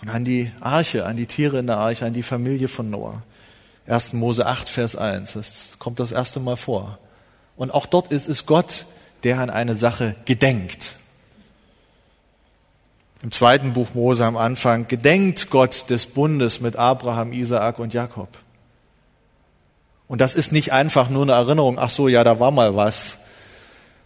[0.00, 3.22] und an die Arche, an die Tiere in der Arche, an die Familie von Noah.
[3.86, 4.14] 1.
[4.14, 5.34] Mose 8, Vers 1.
[5.34, 6.98] Das kommt das erste Mal vor.
[7.56, 8.86] Und auch dort ist es Gott,
[9.22, 10.96] der an eine Sache gedenkt.
[13.22, 18.28] im zweiten Buch Mose am Anfang, gedenkt Gott des Bundes mit Abraham, Isaak und Jakob.
[20.08, 23.18] Und das ist nicht einfach nur eine Erinnerung, ach so, ja, da war mal was,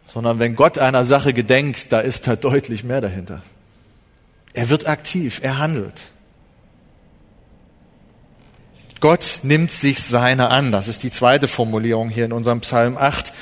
[0.06, 3.42] sondern wenn Gott einer Sache gedenkt, da ist da deutlich mehr dahinter.
[4.54, 6.10] Er wird aktiv, er handelt.
[9.00, 10.72] Gott nimmt sich seiner an.
[10.72, 13.32] Das ist die zweite Formulierung hier in unserem Psalm 8,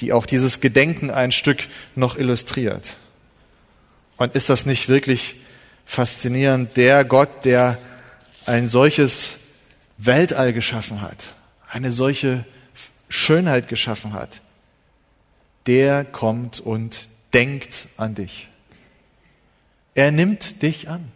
[0.00, 2.96] die auch dieses Gedenken ein Stück noch illustriert.
[4.16, 5.36] Und ist das nicht wirklich
[5.86, 6.76] faszinierend?
[6.76, 7.78] Der Gott, der
[8.46, 9.36] ein solches
[9.98, 11.36] Weltall geschaffen hat,
[11.70, 12.44] eine solche
[13.08, 14.42] Schönheit geschaffen hat,
[15.66, 18.48] der kommt und denkt an dich.
[19.94, 21.10] Er nimmt dich an.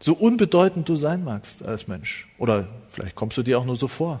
[0.00, 2.28] So unbedeutend du sein magst als Mensch.
[2.38, 4.20] Oder vielleicht kommst du dir auch nur so vor.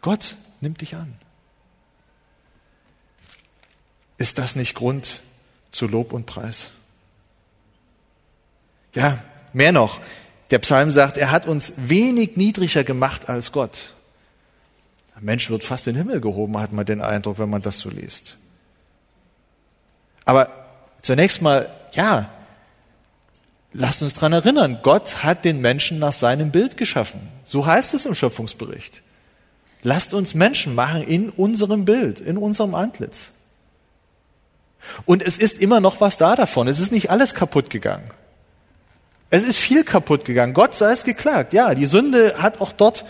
[0.00, 1.14] Gott nimmt dich an.
[4.18, 5.22] Ist das nicht Grund
[5.70, 6.70] zu Lob und Preis?
[8.94, 9.22] Ja,
[9.52, 10.00] mehr noch.
[10.52, 13.94] Der Psalm sagt, er hat uns wenig niedriger gemacht als Gott.
[15.16, 17.80] Ein Mensch wird fast in den Himmel gehoben, hat man den Eindruck, wenn man das
[17.80, 18.36] so liest.
[20.24, 20.62] Aber
[21.02, 22.30] Zunächst mal, ja,
[23.72, 27.20] lasst uns dran erinnern, Gott hat den Menschen nach seinem Bild geschaffen.
[27.44, 29.02] So heißt es im Schöpfungsbericht.
[29.82, 33.30] Lasst uns Menschen machen in unserem Bild, in unserem Antlitz.
[35.06, 36.68] Und es ist immer noch was da davon.
[36.68, 38.08] Es ist nicht alles kaputt gegangen.
[39.32, 40.52] Es ist viel kaputt gegangen.
[40.52, 41.54] Gott sei es geklagt.
[41.54, 43.06] Ja, die Sünde hat auch dort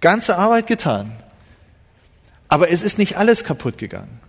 [0.00, 1.12] ganze Arbeit getan.
[2.48, 4.20] Aber es ist nicht alles kaputt gegangen.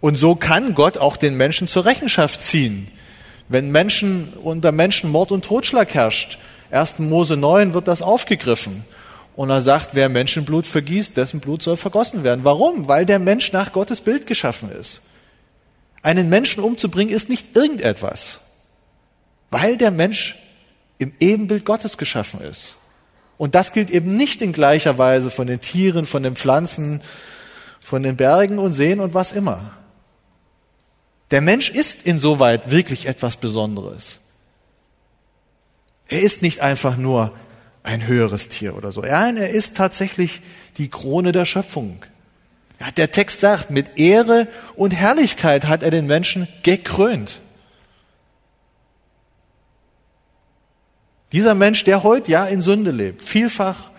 [0.00, 2.88] Und so kann Gott auch den Menschen zur Rechenschaft ziehen.
[3.48, 6.38] Wenn Menschen unter Menschen Mord und Totschlag herrscht,
[6.70, 6.98] 1.
[6.98, 8.84] Mose 9 wird das aufgegriffen.
[9.36, 12.44] Und er sagt, wer Menschenblut vergießt, dessen Blut soll vergossen werden.
[12.44, 12.88] Warum?
[12.88, 15.00] Weil der Mensch nach Gottes Bild geschaffen ist.
[16.02, 18.40] Einen Menschen umzubringen ist nicht irgendetwas.
[19.50, 20.36] Weil der Mensch
[20.98, 22.76] im Ebenbild Gottes geschaffen ist.
[23.38, 27.00] Und das gilt eben nicht in gleicher Weise von den Tieren, von den Pflanzen,
[27.80, 29.72] von den Bergen und Seen und was immer.
[31.30, 34.18] Der Mensch ist insoweit wirklich etwas Besonderes.
[36.08, 37.32] Er ist nicht einfach nur
[37.82, 39.00] ein höheres Tier oder so.
[39.00, 40.42] Nein, er ist tatsächlich
[40.76, 42.04] die Krone der Schöpfung.
[42.80, 47.40] Ja, der Text sagt, mit Ehre und Herrlichkeit hat er den Menschen gekrönt.
[51.32, 53.90] Dieser Mensch, der heute ja in Sünde lebt, vielfach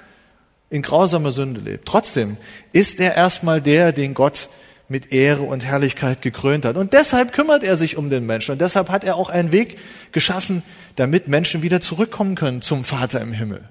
[0.70, 2.38] in grausamer Sünde lebt, trotzdem
[2.74, 4.50] ist er erstmal der, den Gott
[4.92, 6.76] mit Ehre und Herrlichkeit gekrönt hat.
[6.76, 8.52] Und deshalb kümmert er sich um den Menschen.
[8.52, 9.78] Und deshalb hat er auch einen Weg
[10.12, 10.64] geschaffen,
[10.98, 13.64] damit Menschen wieder zurückkommen können zum Vater im Himmel.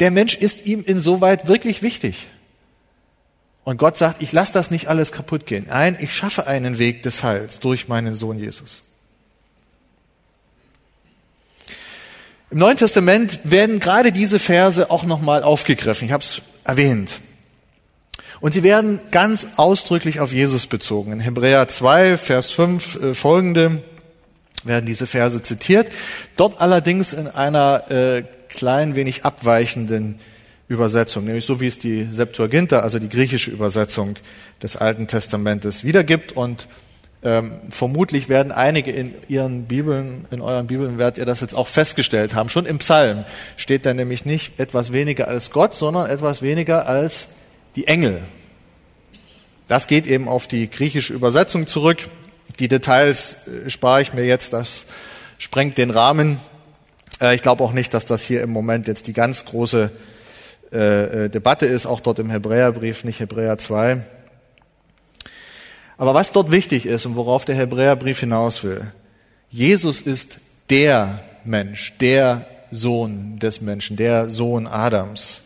[0.00, 2.28] Der Mensch ist ihm insoweit wirklich wichtig.
[3.64, 5.66] Und Gott sagt, ich lasse das nicht alles kaputt gehen.
[5.68, 8.82] Nein, ich schaffe einen Weg des Heils durch meinen Sohn Jesus.
[12.52, 16.04] Im Neuen Testament werden gerade diese Verse auch nochmal aufgegriffen.
[16.04, 17.20] Ich habe es erwähnt.
[18.42, 21.12] Und sie werden ganz ausdrücklich auf Jesus bezogen.
[21.12, 23.82] In Hebräer 2, Vers 5 äh, folgende
[24.64, 25.90] werden diese Verse zitiert.
[26.36, 30.18] Dort allerdings in einer äh, klein wenig abweichenden
[30.68, 34.16] Übersetzung, nämlich so wie es die Septuaginta, also die griechische Übersetzung
[34.62, 36.32] des Alten Testamentes wiedergibt.
[36.32, 36.68] Und
[37.24, 41.68] ähm, vermutlich werden einige in ihren Bibeln, in euren Bibeln werdet ihr das jetzt auch
[41.68, 42.48] festgestellt haben.
[42.48, 43.24] Schon im Psalm
[43.56, 47.28] steht da nämlich nicht etwas weniger als Gott, sondern etwas weniger als
[47.76, 48.22] die Engel.
[49.68, 51.98] Das geht eben auf die griechische Übersetzung zurück.
[52.58, 54.86] Die Details äh, spare ich mir jetzt, das
[55.38, 56.40] sprengt den Rahmen.
[57.20, 59.90] Äh, ich glaube auch nicht, dass das hier im Moment jetzt die ganz große
[60.72, 64.00] äh, Debatte ist, auch dort im Hebräerbrief, nicht Hebräer 2.
[66.02, 68.90] Aber was dort wichtig ist und worauf der Hebräerbrief hinaus will,
[69.50, 75.42] Jesus ist der Mensch, der Sohn des Menschen, der Sohn Adams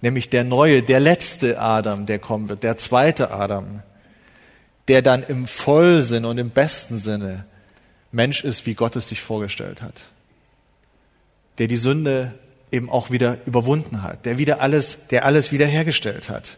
[0.00, 3.82] nämlich der neue, der letzte Adam, der kommen wird, der zweite Adam,
[4.86, 7.44] der dann im Vollsinn und im besten Sinne
[8.12, 9.94] Mensch ist, wie Gott es sich vorgestellt hat,
[11.58, 12.34] der die Sünde
[12.70, 16.56] eben auch wieder überwunden hat, der wieder alles, der alles wiederhergestellt hat.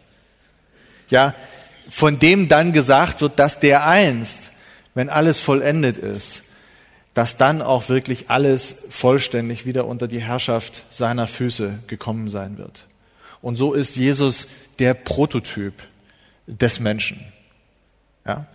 [1.09, 1.33] Ja,
[1.89, 4.51] von dem dann gesagt wird, dass der einst,
[4.93, 6.43] wenn alles vollendet ist,
[7.13, 12.87] dass dann auch wirklich alles vollständig wieder unter die Herrschaft seiner Füße gekommen sein wird.
[13.41, 14.47] Und so ist Jesus
[14.79, 15.73] der Prototyp
[16.47, 17.25] des Menschen.
[18.25, 18.45] Ja?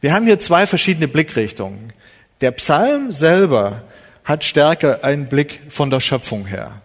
[0.00, 1.92] Wir haben hier zwei verschiedene Blickrichtungen.
[2.40, 3.82] Der Psalm selber
[4.24, 6.80] hat stärker einen Blick von der Schöpfung her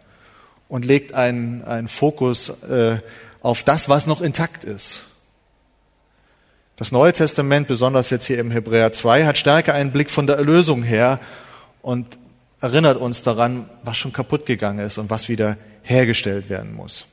[0.67, 2.99] und legt einen, einen Fokus äh,
[3.41, 5.03] auf das, was noch intakt ist.
[6.77, 10.35] Das Neue Testament, besonders jetzt hier im Hebräer 2, hat stärker einen Blick von der
[10.35, 11.21] Erlösung her
[11.81, 12.17] und
[12.59, 17.05] erinnert uns daran, was schon kaputt gegangen ist und was wieder hergestellt werden muss.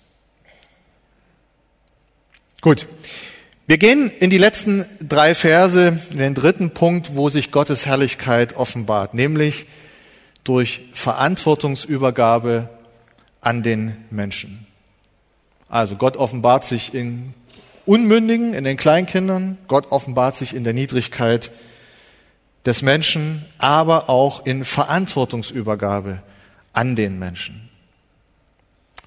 [2.61, 2.89] Gut.
[3.69, 8.57] Wir gehen in die letzten drei Verse, in den dritten Punkt, wo sich Gottes Herrlichkeit
[8.57, 9.67] offenbart, nämlich
[10.43, 12.69] durch Verantwortungsübergabe
[13.41, 14.67] an den Menschen.
[15.69, 17.35] Also Gott offenbart sich in
[17.87, 21.51] Unmündigen, in den Kleinkindern, Gott offenbart sich in der Niedrigkeit
[22.65, 26.23] des Menschen, aber auch in Verantwortungsübergabe
[26.73, 27.69] an den Menschen.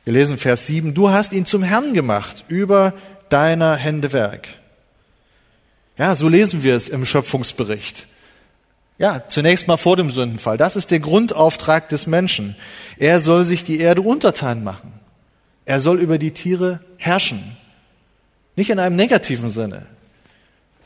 [0.04, 2.94] Wir lesen Vers 7, du hast ihn zum Herrn gemacht über
[3.30, 4.48] deiner Hände Werk.
[5.98, 8.08] Ja, so lesen wir es im Schöpfungsbericht.
[8.98, 10.58] Ja, zunächst mal vor dem Sündenfall.
[10.58, 12.56] Das ist der Grundauftrag des Menschen.
[12.98, 14.94] Er soll sich die Erde untertan machen.
[15.66, 17.58] Er soll über die Tiere herrschen.
[18.56, 19.86] Nicht in einem negativen Sinne.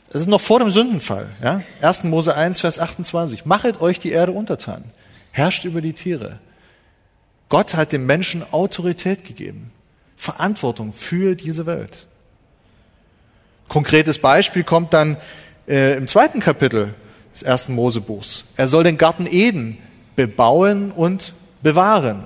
[0.09, 1.29] Es ist noch vor dem Sündenfall.
[1.43, 1.61] Ja?
[1.81, 2.05] 1.
[2.05, 3.45] Mose 1, Vers 28.
[3.45, 4.83] Machet euch die Erde untertan.
[5.31, 6.39] Herrscht über die Tiere.
[7.47, 9.71] Gott hat dem Menschen Autorität gegeben.
[10.17, 12.07] Verantwortung für diese Welt.
[13.67, 15.17] Konkretes Beispiel kommt dann
[15.67, 16.95] äh, im zweiten Kapitel
[17.33, 18.45] des ersten Mosebuchs.
[18.57, 19.77] Er soll den Garten Eden
[20.15, 22.23] bebauen und bewahren.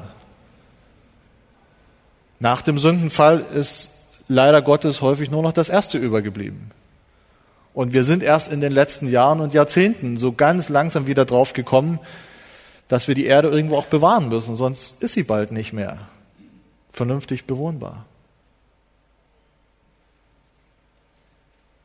[2.39, 3.91] Nach dem Sündenfall ist
[4.27, 6.71] leider Gottes häufig nur noch das Erste übergeblieben.
[7.73, 11.53] Und wir sind erst in den letzten Jahren und Jahrzehnten so ganz langsam wieder drauf
[11.53, 11.99] gekommen,
[12.87, 15.97] dass wir die Erde irgendwo auch bewahren müssen, sonst ist sie bald nicht mehr
[16.91, 18.05] vernünftig bewohnbar.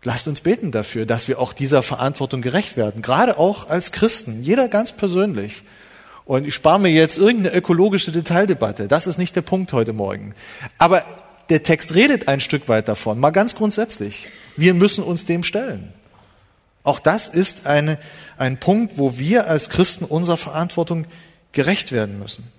[0.05, 4.43] Lasst uns beten dafür, dass wir auch dieser Verantwortung gerecht werden, gerade auch als Christen,
[4.43, 5.65] jeder ganz persönlich.
[6.25, 10.35] Und ich spare mir jetzt irgendeine ökologische Detaildebatte, das ist nicht der Punkt heute Morgen.
[10.77, 11.03] Aber
[11.49, 14.29] der Text redet ein Stück weit davon, mal ganz grundsätzlich.
[14.57, 15.93] Wir müssen uns dem stellen.
[16.85, 17.99] Auch das ist eine,
[18.37, 21.07] ein Punkt, wo wir als Christen unserer Verantwortung
[21.53, 22.51] gerecht werden müssen.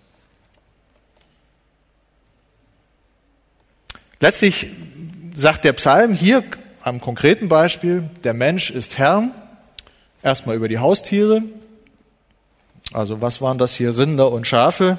[4.20, 4.68] Letztlich
[5.34, 6.44] sagt der Psalm hier
[6.82, 9.30] am konkreten Beispiel, der Mensch ist Herr,
[10.22, 11.42] erstmal über die Haustiere,
[12.94, 14.98] also was waren das hier, Rinder und Schafe,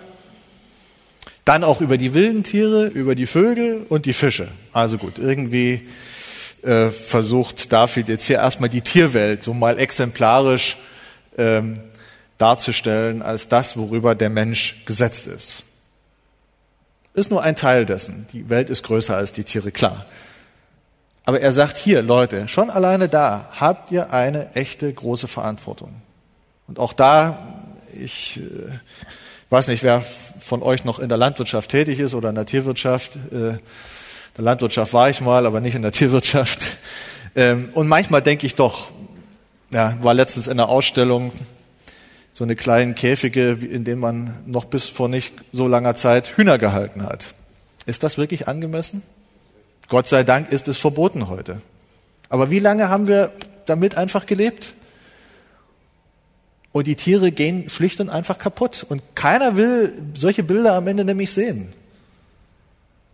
[1.45, 4.49] dann auch über die wilden Tiere, über die Vögel und die Fische.
[4.73, 5.89] Also gut, irgendwie
[6.63, 10.77] äh, versucht David jetzt hier erstmal die Tierwelt so mal exemplarisch
[11.39, 11.75] ähm,
[12.39, 15.63] darzustellen als das, worüber der Mensch gesetzt ist.
[17.15, 18.27] Ist nur ein Teil dessen.
[18.33, 20.07] Die Welt ist größer als die Tiere, klar.
[21.25, 25.95] Aber er sagt hier, Leute, schon alleine da habt ihr eine echte große Verantwortung.
[26.67, 27.63] Und auch da,
[27.93, 28.71] ich äh,
[29.51, 30.03] weiß nicht, wer
[30.41, 33.17] von euch noch in der Landwirtschaft tätig ist oder in der Tierwirtschaft.
[33.33, 33.59] Äh, in
[34.37, 36.77] der Landwirtschaft war ich mal, aber nicht in der Tierwirtschaft.
[37.37, 38.91] Ähm, und manchmal denke ich doch,
[39.71, 41.33] ja, war letztens in einer Ausstellung
[42.33, 46.59] so eine kleinen Käfige, in denen man noch bis vor nicht so langer Zeit Hühner
[46.59, 47.35] gehalten hat.
[47.87, 49.03] Ist das wirklich angemessen?
[49.89, 51.61] Gott sei Dank ist es verboten heute.
[52.29, 53.33] Aber wie lange haben wir
[53.67, 54.75] damit einfach gelebt?
[56.73, 58.87] Und die Tiere gehen schlicht und einfach kaputt.
[58.89, 61.73] Und keiner will solche Bilder am Ende nämlich sehen.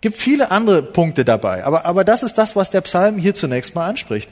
[0.03, 1.65] Gibt viele andere Punkte dabei.
[1.65, 4.31] Aber, aber das ist das, was der Psalm hier zunächst mal anspricht.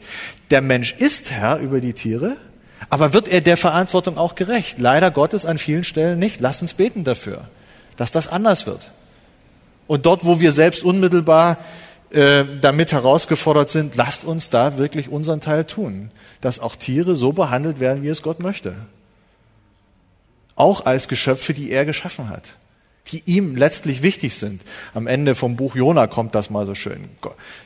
[0.50, 2.36] Der Mensch ist Herr über die Tiere,
[2.90, 4.78] aber wird er der Verantwortung auch gerecht?
[4.78, 6.40] Leider Gottes an vielen Stellen nicht.
[6.40, 7.48] Lass uns beten dafür,
[7.96, 8.90] dass das anders wird.
[9.86, 11.58] Und dort, wo wir selbst unmittelbar
[12.10, 16.10] äh, damit herausgefordert sind, lasst uns da wirklich unseren Teil tun,
[16.40, 18.76] dass auch Tiere so behandelt werden, wie es Gott möchte.
[20.56, 22.56] Auch als Geschöpfe, die er geschaffen hat,
[23.10, 24.62] die ihm letztlich wichtig sind.
[24.94, 27.08] Am Ende vom Buch Jona kommt das mal so schön.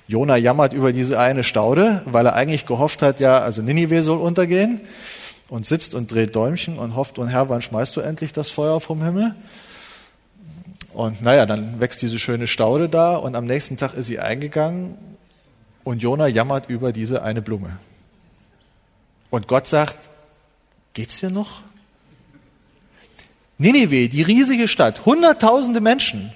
[0.06, 4.18] Jona jammert über diese eine Staude, weil er eigentlich gehofft hat, ja, also Ninive soll
[4.18, 4.80] untergehen
[5.48, 8.80] und sitzt und dreht Däumchen und hofft, und Herr, wann schmeißt du endlich das Feuer
[8.80, 9.34] vom Himmel?
[10.92, 14.96] Und naja, dann wächst diese schöne Staude da und am nächsten Tag ist sie eingegangen
[15.84, 17.78] und Jona jammert über diese eine Blume.
[19.30, 19.96] Und Gott sagt,
[20.94, 21.62] geht's dir noch?
[23.58, 26.32] Ninive, die riesige Stadt, hunderttausende Menschen.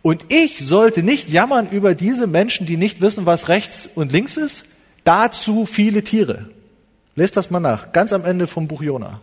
[0.00, 4.36] Und ich sollte nicht jammern über diese Menschen, die nicht wissen, was rechts und links
[4.36, 4.64] ist?
[5.04, 6.48] Dazu viele Tiere.
[7.16, 9.20] Lest das mal nach, ganz am Ende vom Buch Jona.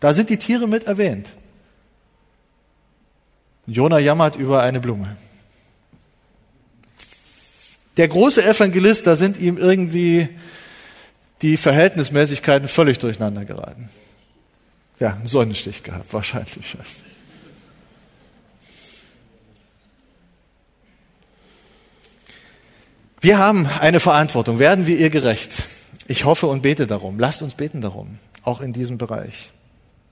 [0.00, 1.32] Da sind die Tiere mit erwähnt.
[3.66, 5.16] Jona jammert über eine Blume.
[7.96, 10.28] Der große Evangelist, da sind ihm irgendwie
[11.42, 13.88] die Verhältnismäßigkeiten völlig durcheinander geraten.
[14.98, 16.76] Ja, einen Sonnenstich gehabt, wahrscheinlich.
[23.20, 24.58] Wir haben eine Verantwortung.
[24.58, 25.64] Werden wir ihr gerecht?
[26.06, 27.18] Ich hoffe und bete darum.
[27.18, 29.50] Lasst uns beten darum, auch in diesem Bereich.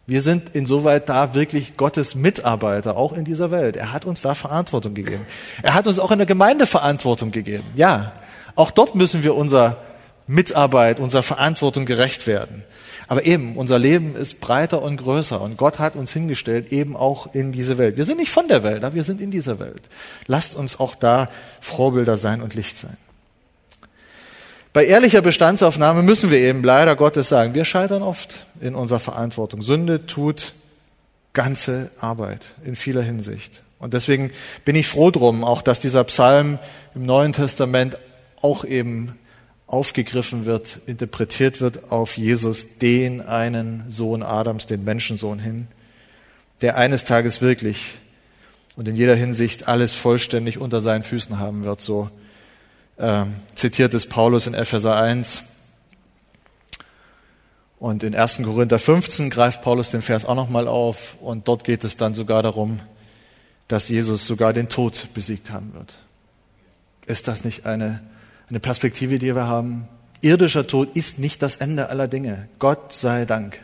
[0.06, 3.76] Wir sind insoweit da wirklich Gottes Mitarbeiter, auch in dieser Welt.
[3.76, 5.24] Er hat uns da Verantwortung gegeben.
[5.62, 7.64] Er hat uns auch in der Gemeinde Verantwortung gegeben.
[7.74, 8.12] Ja,
[8.54, 9.78] auch dort müssen wir unserer
[10.26, 12.64] Mitarbeit, unserer Verantwortung gerecht werden.
[13.06, 17.34] Aber eben, unser Leben ist breiter und größer und Gott hat uns hingestellt, eben auch
[17.34, 17.96] in diese Welt.
[17.96, 19.82] Wir sind nicht von der Welt, aber wir sind in dieser Welt.
[20.26, 21.28] Lasst uns auch da
[21.60, 22.96] Vorbilder sein und Licht sein.
[24.72, 29.62] Bei ehrlicher Bestandsaufnahme müssen wir eben leider Gottes sagen, wir scheitern oft in unserer Verantwortung.
[29.62, 30.52] Sünde tut
[31.32, 33.62] ganze Arbeit in vieler Hinsicht.
[33.78, 34.30] Und deswegen
[34.64, 36.58] bin ich froh drum, auch dass dieser Psalm
[36.94, 37.98] im Neuen Testament
[38.40, 39.16] auch eben
[39.74, 45.66] aufgegriffen wird, interpretiert wird auf Jesus, den einen Sohn Adams, den Menschensohn hin,
[46.60, 47.98] der eines Tages wirklich
[48.76, 52.08] und in jeder Hinsicht alles vollständig unter seinen Füßen haben wird, so
[52.98, 53.24] äh,
[53.56, 55.42] zitiert es Paulus in Epheser 1.
[57.80, 58.42] Und in 1.
[58.44, 62.44] Korinther 15 greift Paulus den Vers auch nochmal auf und dort geht es dann sogar
[62.44, 62.78] darum,
[63.66, 65.98] dass Jesus sogar den Tod besiegt haben wird.
[67.06, 68.00] Ist das nicht eine,
[68.54, 69.88] eine Perspektive, die wir haben?
[70.20, 72.46] Irdischer Tod ist nicht das Ende aller Dinge.
[72.60, 73.58] Gott sei Dank.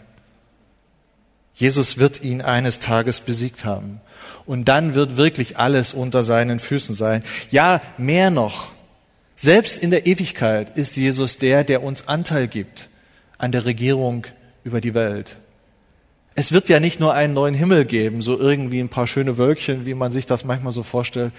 [1.55, 4.01] Jesus wird ihn eines Tages besiegt haben.
[4.47, 7.23] Und dann wird wirklich alles unter seinen Füßen sein.
[7.53, 8.73] Ja, mehr noch.
[9.37, 12.91] Selbst in der Ewigkeit ist Jesus der, der uns Anteil gibt
[13.39, 14.27] an der Regierung
[14.65, 15.37] über die Welt.
[16.35, 19.87] Es wird ja nicht nur einen neuen Himmel geben, so irgendwie ein paar schöne Wölkchen,
[19.87, 21.33] wie man sich das manchmal so vorstellt.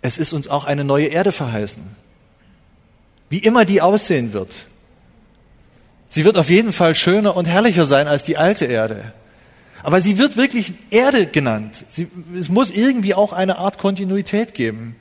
[0.00, 2.03] Es ist uns auch eine neue Erde verheißen.
[3.34, 4.68] Wie immer die aussehen wird.
[6.08, 9.12] Sie wird auf jeden Fall schöner und herrlicher sein als die alte Erde.
[9.82, 11.84] Aber sie wird wirklich Erde genannt.
[11.90, 12.06] Sie,
[12.38, 14.94] es muss irgendwie auch eine Art Kontinuität geben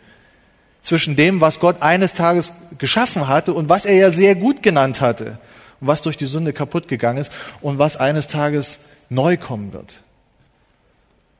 [0.81, 4.99] zwischen dem, was Gott eines Tages geschaffen hatte und was er ja sehr gut genannt
[4.99, 5.37] hatte
[5.79, 7.31] und was durch die Sünde kaputt gegangen ist
[7.61, 8.79] und was eines Tages
[9.09, 10.01] neu kommen wird.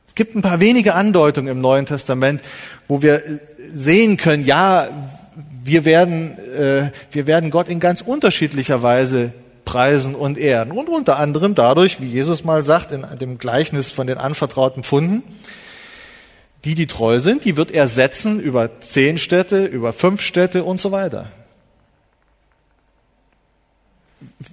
[0.06, 2.40] Es gibt ein paar wenige Andeutungen im Neuen Testament,
[2.86, 3.24] wo wir
[3.72, 4.88] sehen können, ja,
[5.64, 9.32] wir werden, äh, wir werden Gott in ganz unterschiedlicher Weise
[9.64, 10.70] preisen und ehren.
[10.70, 15.22] Und unter anderem dadurch, wie Jesus mal sagt in dem Gleichnis von den anvertrauten Pfunden,
[16.66, 20.80] die, die treu sind, die wird er setzen über zehn Städte, über fünf Städte und
[20.80, 21.26] so weiter.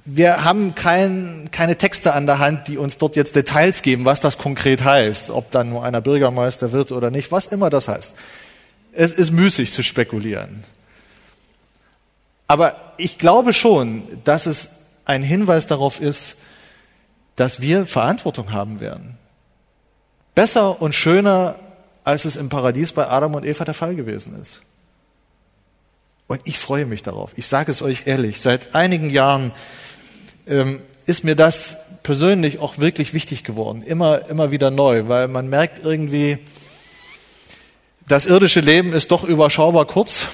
[0.05, 4.21] Wir haben kein, keine Texte an der Hand, die uns dort jetzt Details geben, was
[4.21, 8.13] das konkret heißt, ob dann nur einer Bürgermeister wird oder nicht, was immer das heißt.
[8.93, 10.63] Es ist müßig zu spekulieren.
[12.51, 14.71] Aber ich glaube schon, dass es
[15.05, 16.35] ein Hinweis darauf ist,
[17.37, 19.17] dass wir Verantwortung haben werden.
[20.35, 21.55] Besser und schöner
[22.03, 24.59] als es im Paradies bei Adam und Eva der Fall gewesen ist.
[26.27, 27.31] Und ich freue mich darauf.
[27.37, 29.53] Ich sage es euch ehrlich, seit einigen Jahren
[30.45, 33.81] ähm, ist mir das persönlich auch wirklich wichtig geworden.
[33.81, 36.37] Immer, immer wieder neu, weil man merkt irgendwie,
[38.09, 40.25] das irdische Leben ist doch überschaubar kurz.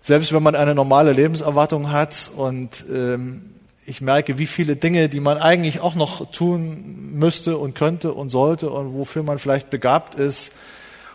[0.00, 3.54] Selbst wenn man eine normale Lebenserwartung hat und ähm,
[3.88, 8.28] ich merke, wie viele Dinge, die man eigentlich auch noch tun müsste und könnte und
[8.28, 10.52] sollte und wofür man vielleicht begabt ist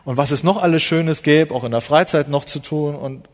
[0.05, 3.27] und was es noch alles Schönes gäbe, auch in der Freizeit noch zu tun und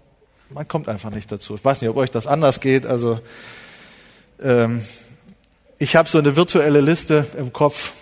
[0.49, 1.55] man kommt einfach nicht dazu.
[1.55, 2.85] Ich weiß nicht, ob euch das anders geht.
[2.85, 3.19] Also
[4.41, 4.83] ähm,
[5.77, 7.93] ich habe so eine virtuelle Liste im Kopf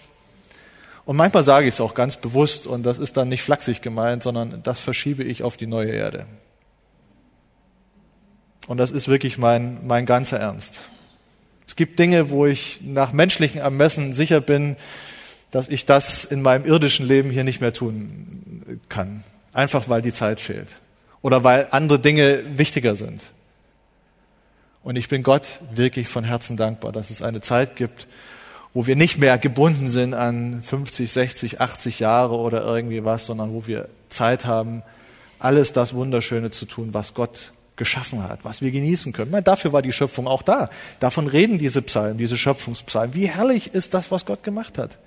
[1.06, 4.24] und manchmal sage ich es auch ganz bewusst und das ist dann nicht flachsig gemeint,
[4.24, 6.26] sondern das verschiebe ich auf die neue Erde.
[8.68, 10.82] Und das ist wirklich mein, mein ganzer Ernst.
[11.66, 14.76] Es gibt Dinge, wo ich nach menschlichen Ermessen sicher bin,
[15.52, 19.24] dass ich das in meinem irdischen Leben hier nicht mehr tun kann.
[19.54, 20.68] Einfach weil die Zeit fehlt.
[21.22, 23.24] Oder weil andere Dinge wichtiger sind.
[24.84, 28.08] Und ich bin Gott wirklich von Herzen dankbar, dass es eine Zeit gibt,
[28.74, 33.54] wo wir nicht mehr gebunden sind an 50, 60, 80 Jahre oder irgendwie was, sondern
[33.54, 34.84] wo wir Zeit haben,
[35.40, 39.32] alles das Wunderschöne zu tun, was Gott geschaffen hat, was wir genießen können.
[39.32, 40.70] Meine, dafür war die Schöpfung auch da.
[41.00, 43.16] Davon reden diese Psalmen, diese Schöpfungspsalmen.
[43.16, 44.98] Wie herrlich ist das, was Gott gemacht hat.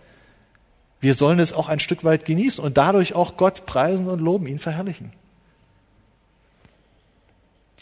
[1.00, 4.46] Wir sollen es auch ein Stück weit genießen und dadurch auch Gott preisen und loben,
[4.46, 5.12] ihn verherrlichen.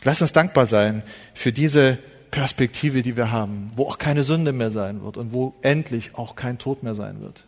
[0.05, 1.03] Lass uns dankbar sein
[1.35, 1.99] für diese
[2.31, 6.37] Perspektive, die wir haben, wo auch keine Sünde mehr sein wird und wo endlich auch
[6.37, 7.45] kein Tod mehr sein wird.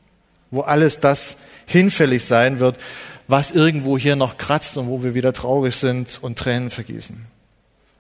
[0.51, 1.37] Wo alles das
[1.67, 2.79] hinfällig sein wird,
[3.31, 7.27] was irgendwo hier noch kratzt und wo wir wieder traurig sind und Tränen vergießen.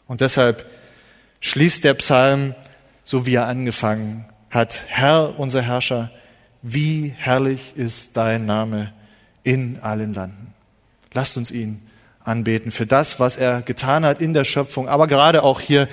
[0.06, 0.66] Und deshalb
[1.40, 2.54] schließt der Psalm,
[3.04, 6.10] so wie er angefangen hat, Herr, unser Herrscher,
[6.62, 8.92] wie herrlich ist dein Name
[9.44, 10.52] in allen Landen.
[11.12, 11.80] Lasst uns ihn
[12.24, 15.88] anbeten für das, was er getan hat in der Schöpfung, aber gerade auch hier,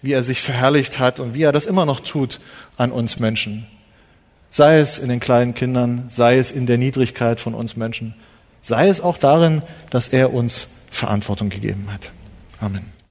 [0.00, 2.40] wie er sich verherrlicht hat und wie er das immer noch tut
[2.76, 3.66] an uns Menschen.
[4.50, 8.14] Sei es in den kleinen Kindern, sei es in der Niedrigkeit von uns Menschen,
[8.62, 12.12] sei es auch darin, dass er uns Verantwortung gegeben hat.
[12.60, 13.01] Amen.